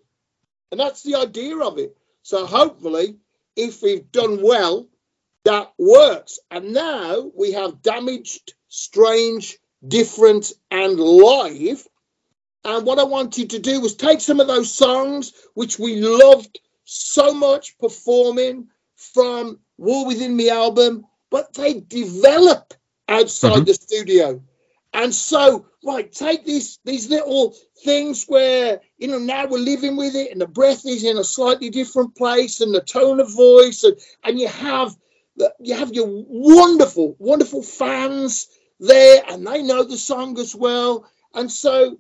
[0.71, 1.97] And that's the idea of it.
[2.23, 3.17] So hopefully,
[3.55, 4.89] if we've done well,
[5.45, 6.41] that works.
[6.51, 11.87] And now we have damaged, strange, different, and live.
[12.65, 16.59] And what I wanted to do was take some of those songs which we loved
[16.85, 22.75] so much performing from War Within Me album, but they develop
[23.09, 23.65] outside mm-hmm.
[23.65, 24.43] the studio.
[24.93, 30.15] And so, right, take these these little things where you know now we're living with
[30.15, 33.85] it, and the breath is in a slightly different place, and the tone of voice,
[33.85, 34.97] and and you have
[35.61, 38.49] you have your wonderful, wonderful fans
[38.81, 41.07] there, and they know the song as well.
[41.35, 41.99] And so,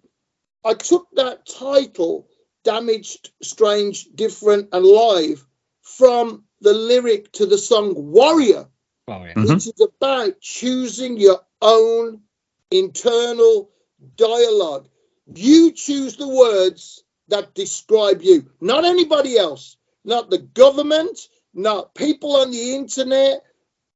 [0.64, 2.28] I took that title,
[2.64, 5.44] "Damaged, Strange, Different, and Live,"
[5.82, 8.68] from the lyric to the song "Warrior."
[9.08, 9.34] Oh, yeah.
[9.34, 9.56] mm-hmm.
[9.56, 12.22] is about choosing your own
[12.70, 13.70] internal
[14.16, 14.88] dialogue.
[15.32, 21.20] You choose the words that describe you, not anybody else, not the government,
[21.54, 23.42] not people on the internet,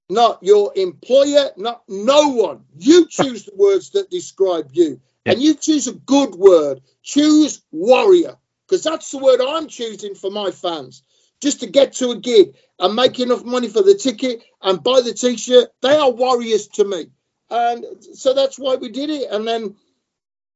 [0.08, 2.64] not your employer, not no one.
[2.76, 5.00] You choose the words that describe you.
[5.24, 5.32] Yeah.
[5.32, 6.82] And you choose a good word.
[7.02, 11.02] Choose warrior, because that's the word I'm choosing for my fans.
[11.40, 15.00] Just to get to a gig and make enough money for the ticket and buy
[15.00, 17.06] the t shirt, they are warriors to me.
[17.48, 19.30] And so that's why we did it.
[19.30, 19.76] And then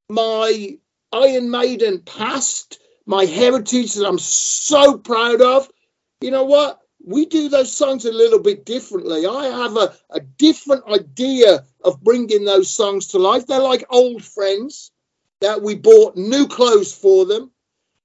[0.09, 0.79] my
[1.13, 5.69] Iron Maiden past, my heritage that I'm so proud of,
[6.21, 6.81] you know what?
[7.07, 9.27] We do those songs a little bit differently.
[9.27, 13.47] I have a, a different idea of bringing those songs to life.
[13.47, 14.91] They're like old friends
[15.41, 17.51] that we bought new clothes for them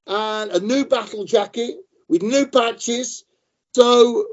[0.05, 1.77] and a new battle jacket
[2.09, 3.23] with new patches.
[3.73, 4.27] So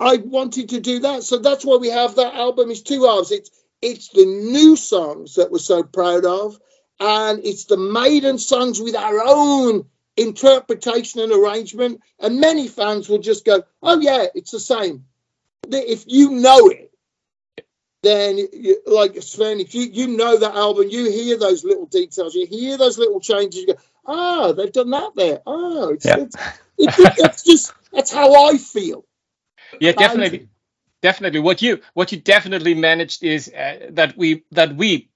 [0.00, 1.24] I wanted to do that.
[1.24, 2.70] So that's why we have that album.
[2.70, 3.32] It's two halves.
[3.32, 3.50] It's
[3.82, 6.58] it's the new songs that we're so proud of,
[6.98, 9.84] and it's the maiden songs with our own
[10.16, 12.00] interpretation and arrangement.
[12.18, 15.04] And many fans will just go, "Oh yeah, it's the same."
[15.68, 16.92] If you know it,
[18.02, 22.34] then you, like Sven, if you you know that album, you hear those little details,
[22.34, 26.06] you hear those little changes, you go, "Ah, oh, they've done that there." Oh, it's,
[26.06, 26.18] yeah.
[26.18, 26.36] it's,
[26.78, 29.04] it's, just that's how I feel.
[29.80, 30.48] Yeah, definitely
[31.02, 35.08] definitely what you what you definitely managed is uh, that we that we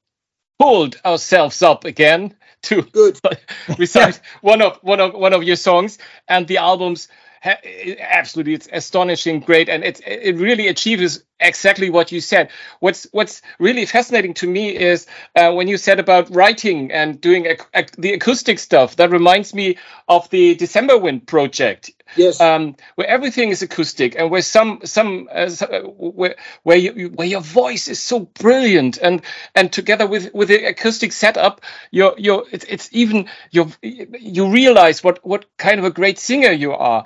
[0.59, 3.19] pulled ourselves up again to Good.
[3.79, 7.09] recite one of one of one of your songs and the albums
[7.45, 8.55] absolutely.
[8.55, 12.51] It's astonishing great and it it really achieves exactly what you said.
[12.81, 17.47] What's what's really fascinating to me is uh, when you said about writing and doing
[17.47, 21.91] ac- ac- the acoustic stuff that reminds me of the december wind project.
[22.17, 22.41] Yes.
[22.41, 27.29] Um, where everything is acoustic and where some some uh, uh where where, you, where
[27.29, 29.23] your voice is so brilliant and
[29.55, 31.61] and together with with the acoustic setup
[31.93, 36.51] your your it's, it's even you you realize what what kind of a great singer
[36.51, 37.05] you are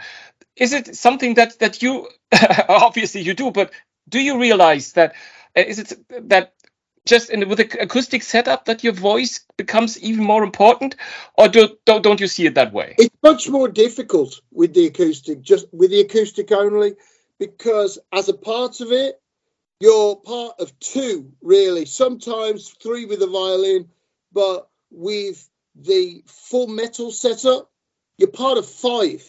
[0.57, 2.09] is it something that that you
[2.69, 3.73] obviously you do but
[4.09, 5.15] do you realize that
[5.57, 5.93] uh, is it
[6.29, 6.53] that
[7.07, 10.97] just in with the acoustic setup that your voice becomes even more important
[11.37, 12.95] or do, don't, don't you see it that way?
[12.99, 16.95] It's much more difficult with the acoustic just with the acoustic only
[17.39, 19.21] because as a part of it
[19.81, 21.85] you're part of two really.
[21.85, 23.89] Sometimes three with the violin
[24.33, 27.71] but with the full metal setup
[28.17, 29.23] you're part of five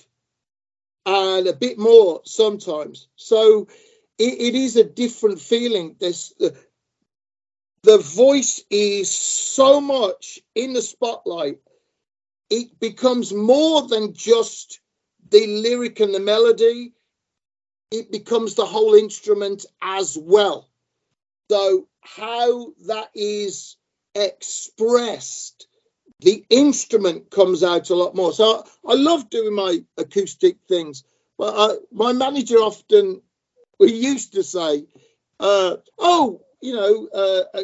[1.05, 3.07] and a bit more sometimes.
[3.15, 3.67] So
[4.17, 5.95] it, it is a different feeling.
[5.99, 6.55] There's the,
[7.83, 11.59] the voice is so much in the spotlight.
[12.49, 14.79] It becomes more than just
[15.29, 16.93] the lyric and the melody.
[17.91, 20.69] It becomes the whole instrument as well.
[21.51, 23.77] So how that is
[24.15, 25.67] expressed
[26.19, 28.33] the instrument comes out a lot more.
[28.33, 31.03] So I, I love doing my acoustic things.
[31.37, 33.21] But I, my manager often,
[33.79, 34.85] we used to say,
[35.39, 37.63] uh, "Oh, you know, uh, uh,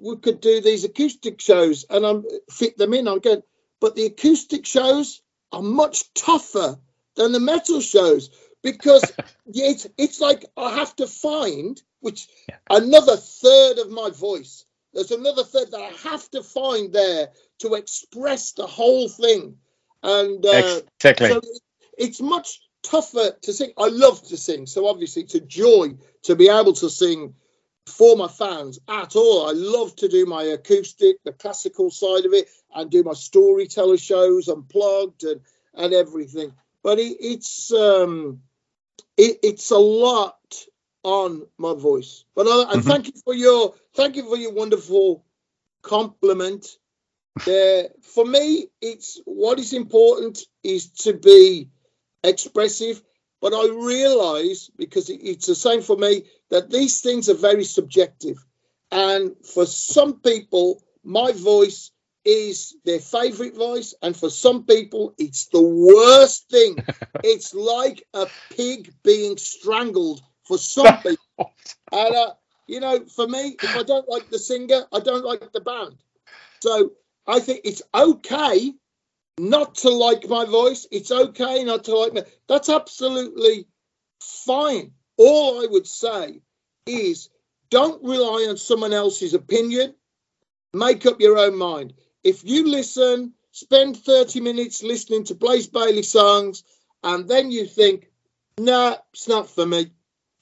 [0.00, 3.42] we could do these acoustic shows and I'm fit them in." I'm going,
[3.80, 6.78] but the acoustic shows are much tougher
[7.14, 8.30] than the metal shows
[8.62, 9.12] because
[9.46, 12.26] it's it's like I have to find which
[12.68, 14.64] another third of my voice.
[14.92, 17.28] There's another third that I have to find there
[17.60, 19.56] to express the whole thing.
[20.02, 21.28] And uh, exactly.
[21.30, 21.40] so
[21.96, 23.72] it's much tougher to sing.
[23.78, 27.34] I love to sing, so obviously it's a joy to be able to sing
[27.86, 29.48] for my fans at all.
[29.48, 33.96] I love to do my acoustic, the classical side of it, and do my storyteller
[33.96, 35.40] shows unplugged and
[35.74, 36.52] and everything.
[36.82, 38.42] But it, it's um,
[39.16, 40.36] it, it's a lot
[41.02, 42.24] on my voice.
[42.34, 42.80] But I, mm-hmm.
[42.80, 45.24] thank you for your thank you for your wonderful
[45.82, 46.66] compliment.
[47.46, 51.70] Uh, for me, it's what is important is to be
[52.22, 53.02] expressive.
[53.40, 58.38] But I realise because it's the same for me that these things are very subjective,
[58.92, 61.90] and for some people, my voice
[62.24, 66.76] is their favorite voice, and for some people, it's the worst thing.
[67.24, 71.52] it's like a pig being strangled for some people.
[71.90, 72.32] And, uh,
[72.66, 75.96] you know, for me, if I don't like the singer, I don't like the band.
[76.60, 76.92] So
[77.26, 78.74] I think it's okay
[79.38, 80.86] not to like my voice.
[80.90, 82.22] It's okay not to like me.
[82.48, 83.66] That's absolutely
[84.20, 84.92] fine.
[85.16, 86.40] All I would say
[86.86, 87.28] is
[87.70, 89.94] don't rely on someone else's opinion.
[90.74, 96.02] Make up your own mind if you listen, spend 30 minutes listening to Blaze Bayley
[96.02, 96.64] songs,
[97.02, 98.10] and then you think,
[98.58, 99.90] nah, it's not for me,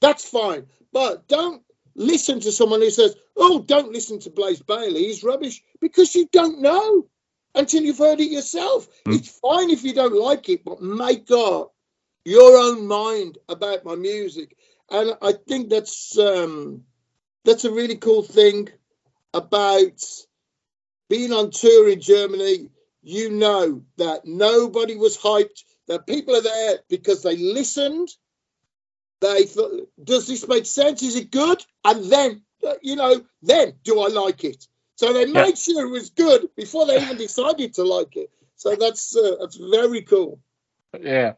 [0.01, 0.67] that's fine.
[0.93, 1.63] But don't
[1.95, 6.29] listen to someone who says, oh, don't listen to Blaze Bayley, he's rubbish, because you
[6.33, 7.07] don't know
[7.55, 8.89] until you've heard it yourself.
[9.07, 9.17] Mm.
[9.17, 11.75] It's fine if you don't like it, but make up
[12.25, 14.57] your own mind about my music.
[14.91, 16.85] And I think that's um,
[17.45, 18.69] that's a really cool thing
[19.33, 20.03] about
[21.09, 22.71] being on tour in Germany,
[23.03, 25.65] you know that nobody was hyped.
[25.89, 28.09] That people are there because they listened.
[29.21, 31.03] They thought, does this make sense?
[31.03, 31.65] Is it good?
[31.85, 32.43] And then,
[32.83, 34.67] you know, then do I like it?
[34.97, 38.31] So they made sure it was good before they even decided to like it.
[38.57, 40.41] So that's uh, that's very cool.
[40.99, 41.35] Yeah.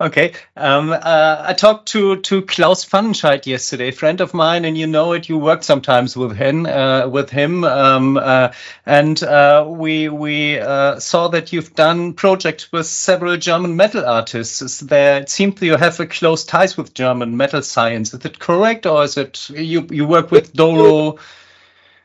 [0.00, 0.32] Okay.
[0.56, 5.12] Um, uh, I talked to to Klaus Pfannenscheid yesterday, friend of mine, and you know
[5.12, 5.28] it.
[5.28, 8.52] You work sometimes with him, uh, with him, um, uh,
[8.86, 14.80] and uh, we we uh, saw that you've done projects with several German metal artists.
[14.80, 18.14] There, it seems you have a close ties with German metal science.
[18.14, 21.18] Is it correct, or is it you you work with Doro?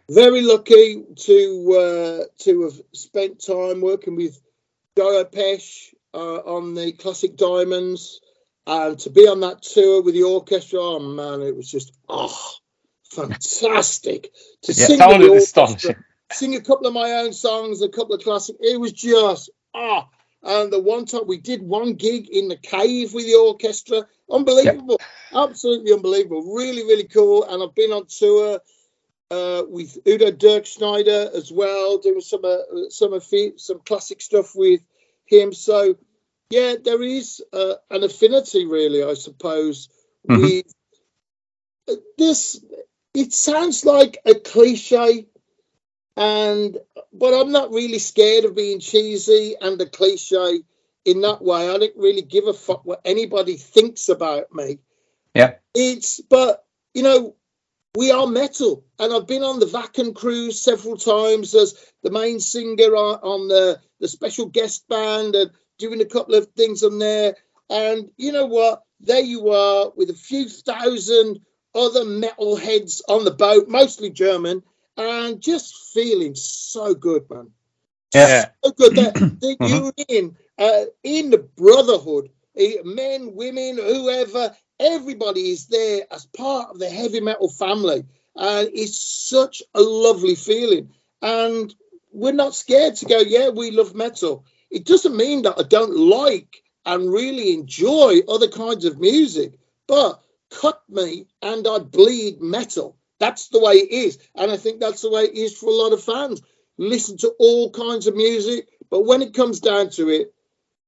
[0.10, 4.38] Very lucky to uh, to have spent time working with
[4.98, 8.22] Doro Pesch uh, on the Classic Diamonds,
[8.66, 12.54] and to be on that tour with the orchestra, oh man, it was just oh,
[13.12, 14.32] fantastic
[14.64, 15.22] to yeah, sing with
[15.54, 15.96] the orchestra,
[16.32, 18.56] sing a couple of my own songs, a couple of classic.
[18.60, 20.08] It was just ah.
[20.42, 25.00] And the one time we did one gig in the cave with the orchestra, unbelievable,
[25.34, 27.44] absolutely unbelievable, really, really cool.
[27.44, 28.60] And I've been on tour
[29.32, 33.20] uh, with Udo Dirkschneider as well, doing some uh, some
[33.58, 34.82] some classic stuff with
[35.26, 35.54] him.
[35.54, 35.98] So,
[36.50, 39.90] yeah, there is uh, an affinity, really, I suppose,
[40.30, 40.42] mm-hmm.
[40.42, 40.66] with
[41.90, 42.64] uh, this.
[43.14, 45.28] It sounds like a cliche,
[46.18, 46.78] and
[47.14, 50.62] but I'm not really scared of being cheesy and a cliche
[51.06, 51.70] in that way.
[51.70, 54.80] I don't really give a fuck what anybody thinks about me.
[55.34, 57.36] Yeah, it's but you know
[57.96, 58.86] we are metal.
[59.00, 63.48] And I've been on the Wacken cruise several times as the main singer on, on
[63.48, 67.36] the, the special guest band and doing a couple of things on there.
[67.70, 68.84] And you know what?
[69.00, 71.40] There you are with a few thousand
[71.74, 74.64] other metal heads on the boat, mostly German,
[74.98, 77.52] and just feeling so good, man.
[78.14, 78.46] Yeah.
[78.64, 85.52] So good that, that you're in, uh, in the brotherhood, eh, men, women, whoever, everybody
[85.52, 88.06] is there as part of the heavy metal family.
[88.36, 90.92] And it's such a lovely feeling.
[91.22, 91.74] And
[92.12, 94.46] we're not scared to go, yeah, we love metal.
[94.70, 99.58] It doesn't mean that I don't like and really enjoy other kinds of music,
[99.88, 102.98] but cut me and I bleed metal.
[103.20, 104.20] That's the way it is.
[104.36, 106.42] And I think that's the way it is for a lot of fans.
[106.78, 110.34] Listen to all kinds of music, but when it comes down to it,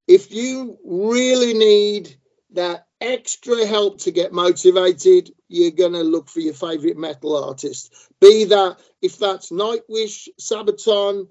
[0.07, 2.15] if you really need
[2.51, 7.93] that extra help to get motivated, you're going to look for your favorite metal artist.
[8.19, 11.27] Be that if that's Nightwish, Sabaton,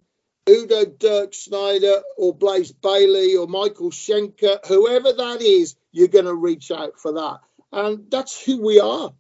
[0.49, 6.71] Udo Dirkschneider, or Blaze Bayley, or Michael Schenker, whoever that is, you're going to reach
[6.71, 7.41] out for that.
[7.73, 9.13] And that's who we are.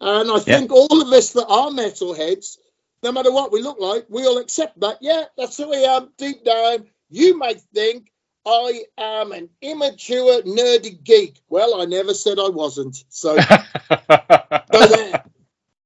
[0.00, 0.76] And I think yeah.
[0.76, 2.58] all of us that are metalheads,
[3.02, 4.98] no matter what we look like, we all accept that.
[5.00, 6.86] Yeah, that's who we are deep down.
[7.08, 8.10] You may think
[8.46, 11.40] I am an immature, nerdy geek.
[11.48, 13.02] Well, I never said I wasn't.
[13.08, 13.36] So,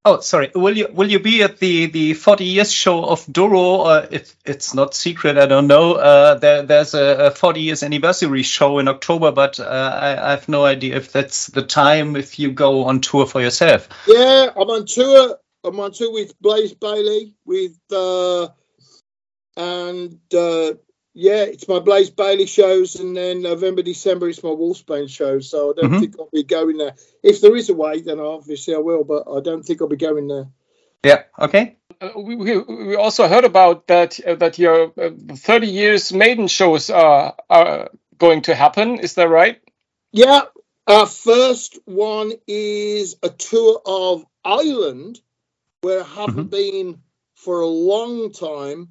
[0.08, 0.50] Oh, sorry.
[0.54, 3.60] Will you will you be at the the 40 years show of Doro?
[3.60, 5.94] Or if it's not secret, I don't know.
[5.94, 10.30] Uh, there, there's a, a, 40 years anniversary show in October, but uh, I, I,
[10.30, 13.88] have no idea if that's the time if you go on tour for yourself.
[14.06, 15.36] Yeah, I'm on tour.
[15.62, 18.48] I'm on tour with Blaze Bayley with uh,
[19.58, 20.72] and uh,
[21.20, 25.50] yeah, it's my Blaze Bayley shows, and then November, December, it's my Wolfsbane shows.
[25.50, 26.00] So I don't mm-hmm.
[26.00, 26.94] think I'll be going there.
[27.24, 29.96] If there is a way, then obviously I will, but I don't think I'll be
[29.96, 30.46] going there.
[31.04, 31.24] Yeah.
[31.36, 31.76] Okay.
[32.16, 37.34] we, we also heard about that uh, that your uh, 30 years maiden shows are,
[37.50, 39.00] are going to happen.
[39.00, 39.60] Is that right?
[40.12, 40.42] Yeah.
[40.86, 45.18] Our first one is a tour of Ireland,
[45.80, 46.90] where I haven't mm-hmm.
[46.90, 47.00] been
[47.34, 48.90] for a long time.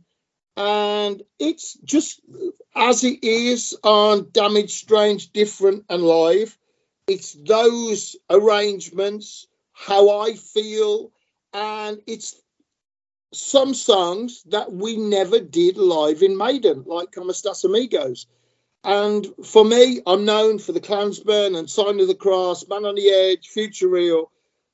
[0.57, 2.19] And it's just
[2.75, 6.57] as it is on Damaged, Strange, Different, and Live.
[7.07, 11.11] It's those arrangements, how I feel,
[11.53, 12.35] and it's
[13.33, 18.25] some songs that we never did live in Maiden, like Como Estas Amigos.
[18.83, 22.95] And for me, I'm known for the Clansman and Sign of the Cross, Man on
[22.95, 24.31] the Edge, Futureal.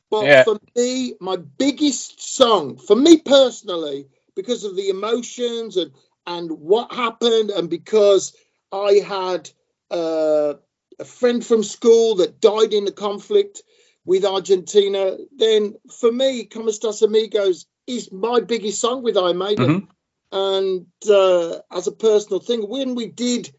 [0.09, 0.43] But yeah.
[0.43, 5.91] for me, my biggest song, for me personally, because of the emotions and
[6.25, 8.33] and what happened, and because
[8.71, 9.49] I had
[9.91, 10.53] uh,
[10.99, 13.61] a friend from school that died in the conflict
[14.05, 19.69] with Argentina, then for me, Como Estas Amigos is my biggest song with Iron Maiden.
[19.69, 19.85] Mm-hmm.
[20.31, 23.53] And uh, as a personal thing, when we did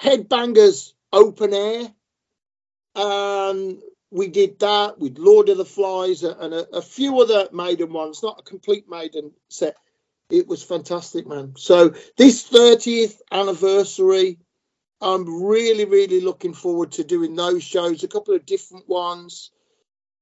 [0.00, 1.92] Headbangers open air,
[2.94, 7.92] um, we did that with Lord of the Flies and a, a, few other Maiden
[7.92, 9.76] ones, not a complete Maiden set.
[10.30, 11.54] It was fantastic, man.
[11.56, 14.38] So this 30th anniversary,
[15.00, 19.50] I'm really, really looking forward to doing those shows, a couple of different ones.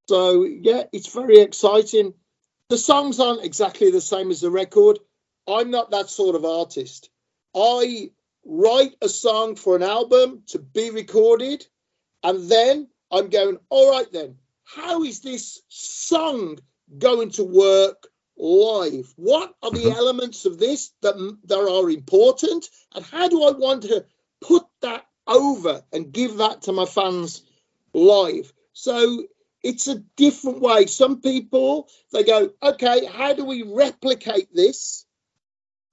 [0.08, 2.14] So yeah, it's very exciting.
[2.68, 4.98] The songs aren't exactly the same as the record.
[5.48, 7.08] I'm not that sort of artist.
[7.54, 8.10] I
[8.44, 11.66] write a song for an album to be recorded,
[12.22, 16.58] and then I'm going, all right, then, how is this song
[16.98, 19.12] going to work live?
[19.16, 19.98] What are the mm-hmm.
[19.98, 22.68] elements of this that, that are important?
[22.94, 24.04] And how do I want to
[24.40, 27.42] put that over and give that to my fans
[27.92, 28.52] live?
[28.72, 29.24] So
[29.62, 30.86] it's a different way.
[30.86, 35.06] Some people they go, okay, how do we replicate this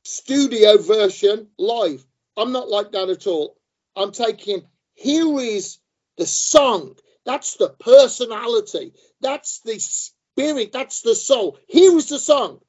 [0.03, 2.05] studio version live?
[2.35, 3.57] I'm not like that at all.
[3.95, 4.63] I'm taking
[4.93, 5.79] here is
[6.17, 6.95] the song.
[7.25, 8.93] That's the personality.
[9.21, 9.79] That's the
[10.41, 10.71] spirit.
[10.71, 11.57] That's the soul.
[11.67, 12.59] Here is the song.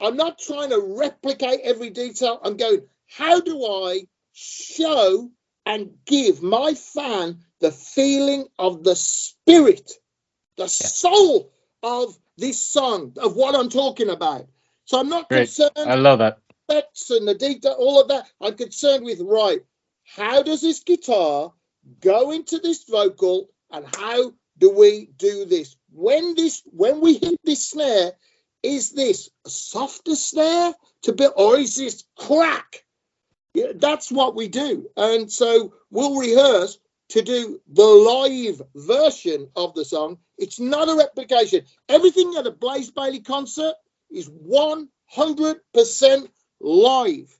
[0.00, 2.40] I'm not trying to replicate every detail.
[2.42, 5.30] I'm going, how do I show
[5.66, 9.92] and give my fan the feeling of the spirit
[10.60, 10.68] the yeah.
[10.68, 14.46] soul of this song, of what I'm talking about.
[14.84, 15.40] So I'm not Great.
[15.40, 15.72] concerned.
[15.76, 16.38] I love that.
[16.68, 18.26] And the detail, all of that.
[18.40, 19.60] I'm concerned with right.
[20.04, 21.52] How does this guitar
[22.00, 25.76] go into this vocal, and how do we do this?
[25.92, 28.12] When this, when we hit this snare,
[28.62, 32.84] is this a softer snare to build, or is this crack?
[33.54, 36.78] Yeah, that's what we do, and so we'll rehearse
[37.08, 40.18] to do the live version of the song.
[40.38, 41.64] It's not a replication.
[41.88, 43.74] Everything at a Blaze Bayley concert
[44.10, 46.28] is 100%
[46.60, 47.38] live.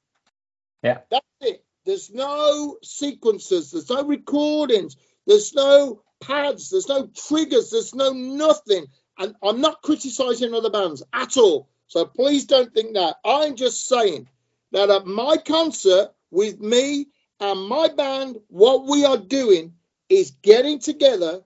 [0.82, 0.98] Yeah.
[1.10, 1.64] That's it.
[1.86, 4.96] There's no sequences, there's no recordings,
[5.26, 8.86] there's no pads, there's no triggers, there's no nothing.
[9.18, 11.68] And I'm not criticizing other bands at all.
[11.86, 13.16] So please don't think that.
[13.24, 14.28] I'm just saying
[14.72, 17.08] that at my concert with me
[17.40, 19.74] and my band, what we are doing
[20.08, 21.42] is getting together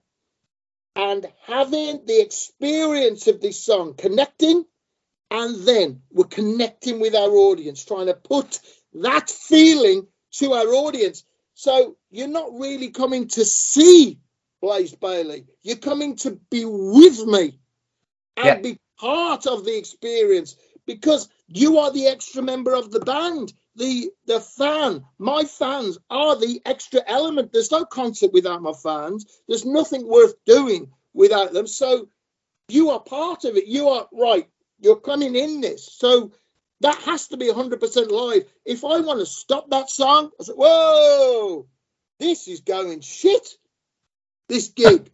[0.95, 4.65] and having the experience of this song, connecting,
[5.31, 8.59] and then we're connecting with our audience, trying to put
[8.93, 11.25] that feeling to our audience.
[11.55, 14.19] So you're not really coming to see
[14.65, 17.59] Blaze Bayley, you're coming to be with me
[18.35, 18.59] and yeah.
[18.59, 20.55] be part of the experience
[20.87, 26.37] because you are the extra member of the band the the fan, my fans are
[26.37, 27.51] the extra element.
[27.51, 29.25] There's no concert without my fans.
[29.47, 31.67] There's nothing worth doing without them.
[31.67, 32.07] So
[32.69, 33.67] you are part of it.
[33.67, 34.47] You are right.
[34.79, 35.89] You're coming in this.
[35.91, 36.31] So
[36.81, 38.45] that has to be 100% live.
[38.65, 41.67] If I want to stop that song, I say, whoa,
[42.19, 43.47] this is going shit.
[44.47, 45.09] This gig.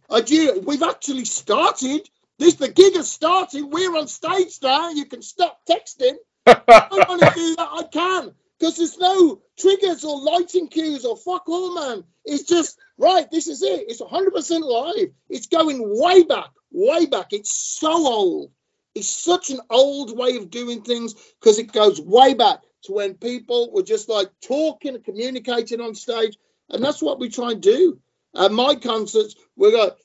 [0.66, 2.08] We've actually started.
[2.38, 3.64] This the gig has started.
[3.64, 4.90] We're on stage now.
[4.90, 6.16] You can stop texting.
[6.46, 7.68] I want to do that.
[7.72, 12.04] I can because there's no triggers or lighting cues or fuck all, man.
[12.24, 13.30] It's just right.
[13.30, 13.86] This is it.
[13.88, 15.12] It's 100% live.
[15.28, 17.32] It's going way back, way back.
[17.32, 18.50] It's so old.
[18.94, 23.14] It's such an old way of doing things because it goes way back to when
[23.14, 26.36] people were just like talking and communicating on stage,
[26.68, 27.98] and that's what we try and do.
[28.34, 29.98] At my concerts, we're got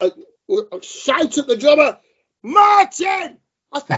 [0.00, 0.10] uh,
[0.82, 1.98] shout at the drummer,
[2.42, 3.38] Martin,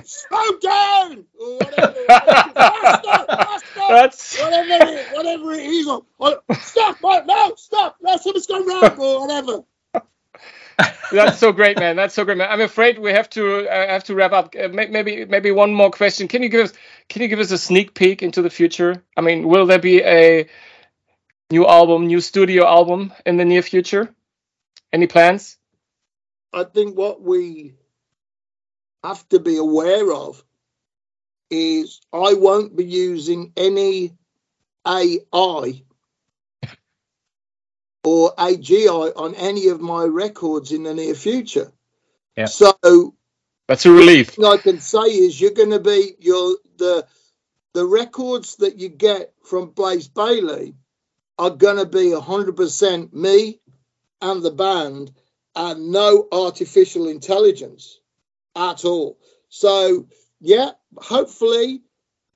[0.04, 2.04] slow down or whatever.
[2.06, 4.40] faster, faster, That's...
[4.40, 5.88] whatever, it, whatever it is.
[5.88, 6.98] Or, or, stop!
[7.02, 7.96] No, stop!
[8.00, 9.64] No, something's gone wrong or whatever.
[11.12, 11.96] That's so great, man.
[11.96, 12.48] That's so great, man.
[12.50, 14.54] I'm afraid we have to uh, have to wrap up.
[14.58, 16.26] Uh, maybe maybe one more question.
[16.26, 16.72] Can you give us
[17.08, 19.04] can you give us a sneak peek into the future?
[19.16, 20.48] I mean, will there be a
[21.50, 24.14] new album, new studio album in the near future?
[24.92, 25.58] Any plans?
[26.52, 27.74] I think what we
[29.02, 30.42] have to be aware of
[31.50, 34.12] is I won't be using any
[34.86, 35.82] AI
[38.04, 41.72] or AGI on any of my records in the near future.
[42.36, 42.46] Yeah.
[42.46, 43.14] So
[43.68, 44.38] that's a relief.
[44.38, 47.06] I can say is you're going to be your the
[47.72, 50.74] the records that you get from Blaze Bayley
[51.38, 53.60] are going to be 100% me
[54.20, 55.12] and the band
[55.56, 58.00] and no artificial intelligence
[58.56, 59.18] at all.
[59.48, 60.08] So,
[60.40, 61.82] yeah, hopefully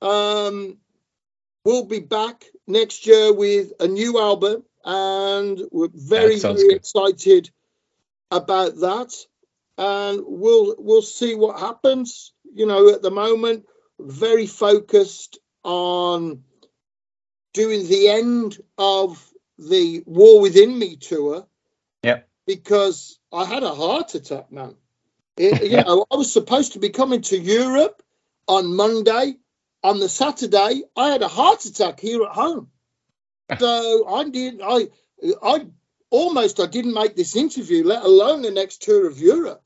[0.01, 0.77] um,
[1.65, 6.75] we'll be back next year with a new album and we're very, very good.
[6.75, 7.49] excited
[8.31, 9.13] about that.
[9.77, 12.33] And we'll we'll see what happens.
[12.53, 13.65] You know, at the moment,
[13.99, 16.43] very focused on
[17.59, 19.21] doing the end of
[19.57, 21.45] the War Within Me tour.
[22.03, 22.21] Yeah.
[22.47, 24.75] Because I had a heart attack, man.
[25.35, 28.01] It, you know, I was supposed to be coming to Europe
[28.47, 29.35] on Monday.
[29.83, 32.69] On the Saturday, I had a heart attack here at home.
[33.59, 34.61] So I did.
[34.63, 34.89] I
[35.41, 35.65] I
[36.11, 39.63] almost I didn't make this interview, let alone the next tour of Europe.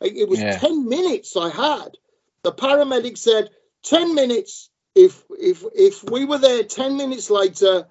[0.00, 0.56] It was yeah.
[0.58, 1.98] ten minutes I had.
[2.44, 3.50] The paramedic said
[3.82, 4.70] ten minutes.
[4.94, 7.86] If if if we were there ten minutes later,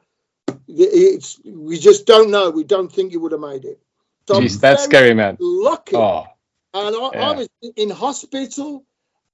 [0.67, 2.49] it's we just don't know.
[2.49, 3.79] We don't think you would have made it.
[4.27, 5.37] So Jeez, that's scary, man.
[5.39, 5.95] Lucky.
[5.95, 6.25] Oh,
[6.73, 7.29] and I, yeah.
[7.29, 8.85] I, was in hospital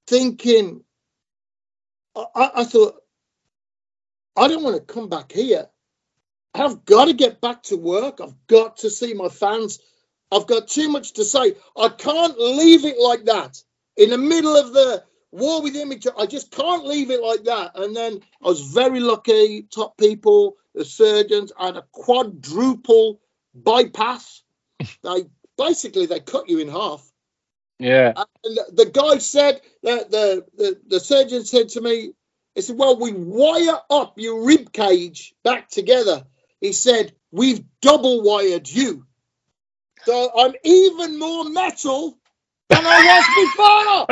[0.08, 0.84] thinking.
[2.16, 3.02] I, I thought
[4.36, 5.68] I don't want to come back here.
[6.54, 8.20] I've got to get back to work.
[8.22, 9.80] I've got to see my fans.
[10.32, 11.56] I've got too much to say.
[11.78, 13.62] I can't leave it like that
[13.98, 16.00] in the middle of the War Within Me.
[16.18, 17.72] I just can't leave it like that.
[17.76, 19.64] And then I was very lucky.
[19.64, 23.22] Top people, the surgeons, I had a quadruple
[23.54, 24.44] bypass.
[25.04, 25.26] they
[25.58, 27.06] basically they cut you in half.
[27.78, 28.14] Yeah.
[28.44, 32.12] And the guy said that the, the the surgeon said to me,
[32.56, 36.26] he said, "Well, we wire up your rib cage back together."
[36.62, 39.06] he said, We've double wired you.
[40.06, 42.18] So I'm even more metal
[42.70, 44.06] than I was before.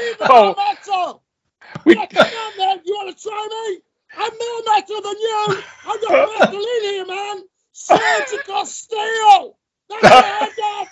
[0.00, 0.54] even oh.
[0.56, 1.22] metal.
[1.84, 1.94] We...
[1.94, 2.08] Come
[2.58, 2.80] man.
[2.84, 3.82] You want to try me?
[4.16, 5.62] I'm more metal than you.
[5.86, 7.42] I've got metal in here, man.
[7.72, 9.58] Surgical steel.
[9.88, 10.88] That's what I got.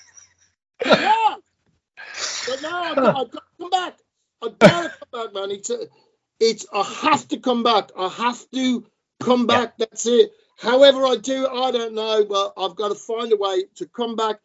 [0.86, 1.34] Yeah.
[2.48, 3.98] But now I've got, I've got to come back.
[4.42, 5.50] I've got to come back, man.
[5.50, 5.86] It's, a,
[6.40, 7.90] it's, I have to come back.
[7.98, 8.86] I have to
[9.20, 9.74] come back.
[9.78, 9.86] Yeah.
[9.86, 10.30] That's it.
[10.58, 14.16] However, I do, I don't know, but I've got to find a way to come
[14.16, 14.36] back.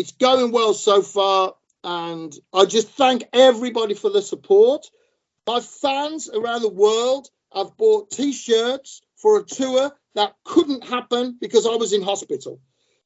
[0.00, 4.86] It's going well so far, and I just thank everybody for the support.
[5.46, 11.66] My fans around the world have bought T-shirts for a tour that couldn't happen because
[11.66, 12.62] I was in hospital.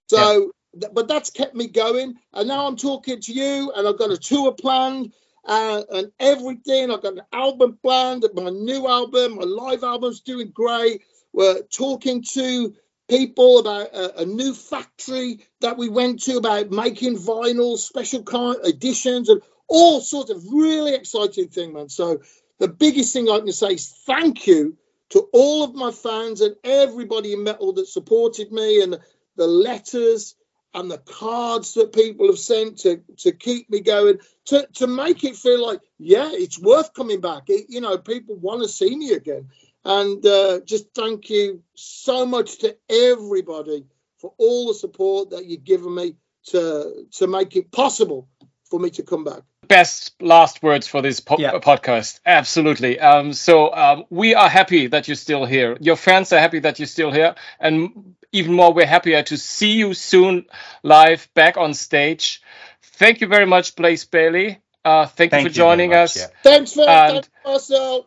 [0.08, 0.88] So, yeah.
[0.92, 4.16] but that's kept me going, and now I'm talking to you, and I've got a
[4.16, 5.12] tour planned.
[5.46, 6.90] Uh, and everything.
[6.90, 11.02] I've got an album planned, my new album, my live album's doing great.
[11.34, 12.74] We're talking to
[13.08, 18.56] people about a, a, new factory that we went to about making vinyl, special kind
[18.64, 21.88] editions, and all sorts of really exciting thing man.
[21.88, 22.22] So
[22.58, 24.76] the biggest thing I can say is thank you
[25.10, 28.98] to all of my fans and everybody in metal that supported me and
[29.36, 30.34] the letters
[30.72, 35.22] and the cards that people have sent to to keep me going to to make
[35.24, 38.94] it feel like yeah it's worth coming back it, you know people want to see
[38.96, 39.48] me again
[39.84, 43.84] and uh, just thank you so much to everybody
[44.18, 46.16] for all the support that you've given me
[46.46, 48.28] to to make it possible
[48.64, 51.52] for me to come back best last words for this po- yeah.
[51.52, 56.40] podcast absolutely um, so um, we are happy that you're still here your fans are
[56.40, 60.46] happy that you're still here and even more, we're happier to see you soon
[60.82, 62.42] live back on stage.
[62.82, 64.60] Thank you very much, Blaze Bayley.
[64.84, 66.16] Uh, thank, thank, you for joining much, us.
[66.16, 66.26] Yeah.
[66.42, 68.06] Thanks for and, Marcel.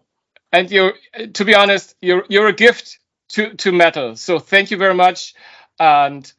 [0.51, 0.93] And you're,
[1.33, 4.15] to be honest, you're you're a gift to to metal.
[4.15, 5.33] So thank you very much,
[5.79, 6.31] and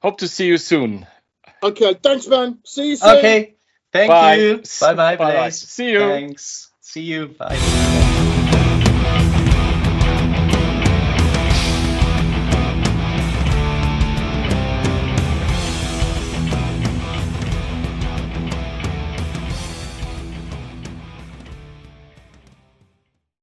[0.00, 1.06] hope to see you soon.
[1.62, 2.58] Okay, thanks, man.
[2.64, 3.18] See you soon.
[3.18, 3.56] Okay,
[3.92, 4.36] thank bye.
[4.36, 4.62] you.
[4.80, 5.48] Bye, bye, bye.
[5.50, 6.00] See you.
[6.00, 6.70] Thanks.
[6.80, 7.28] See you.
[7.28, 8.02] Bye.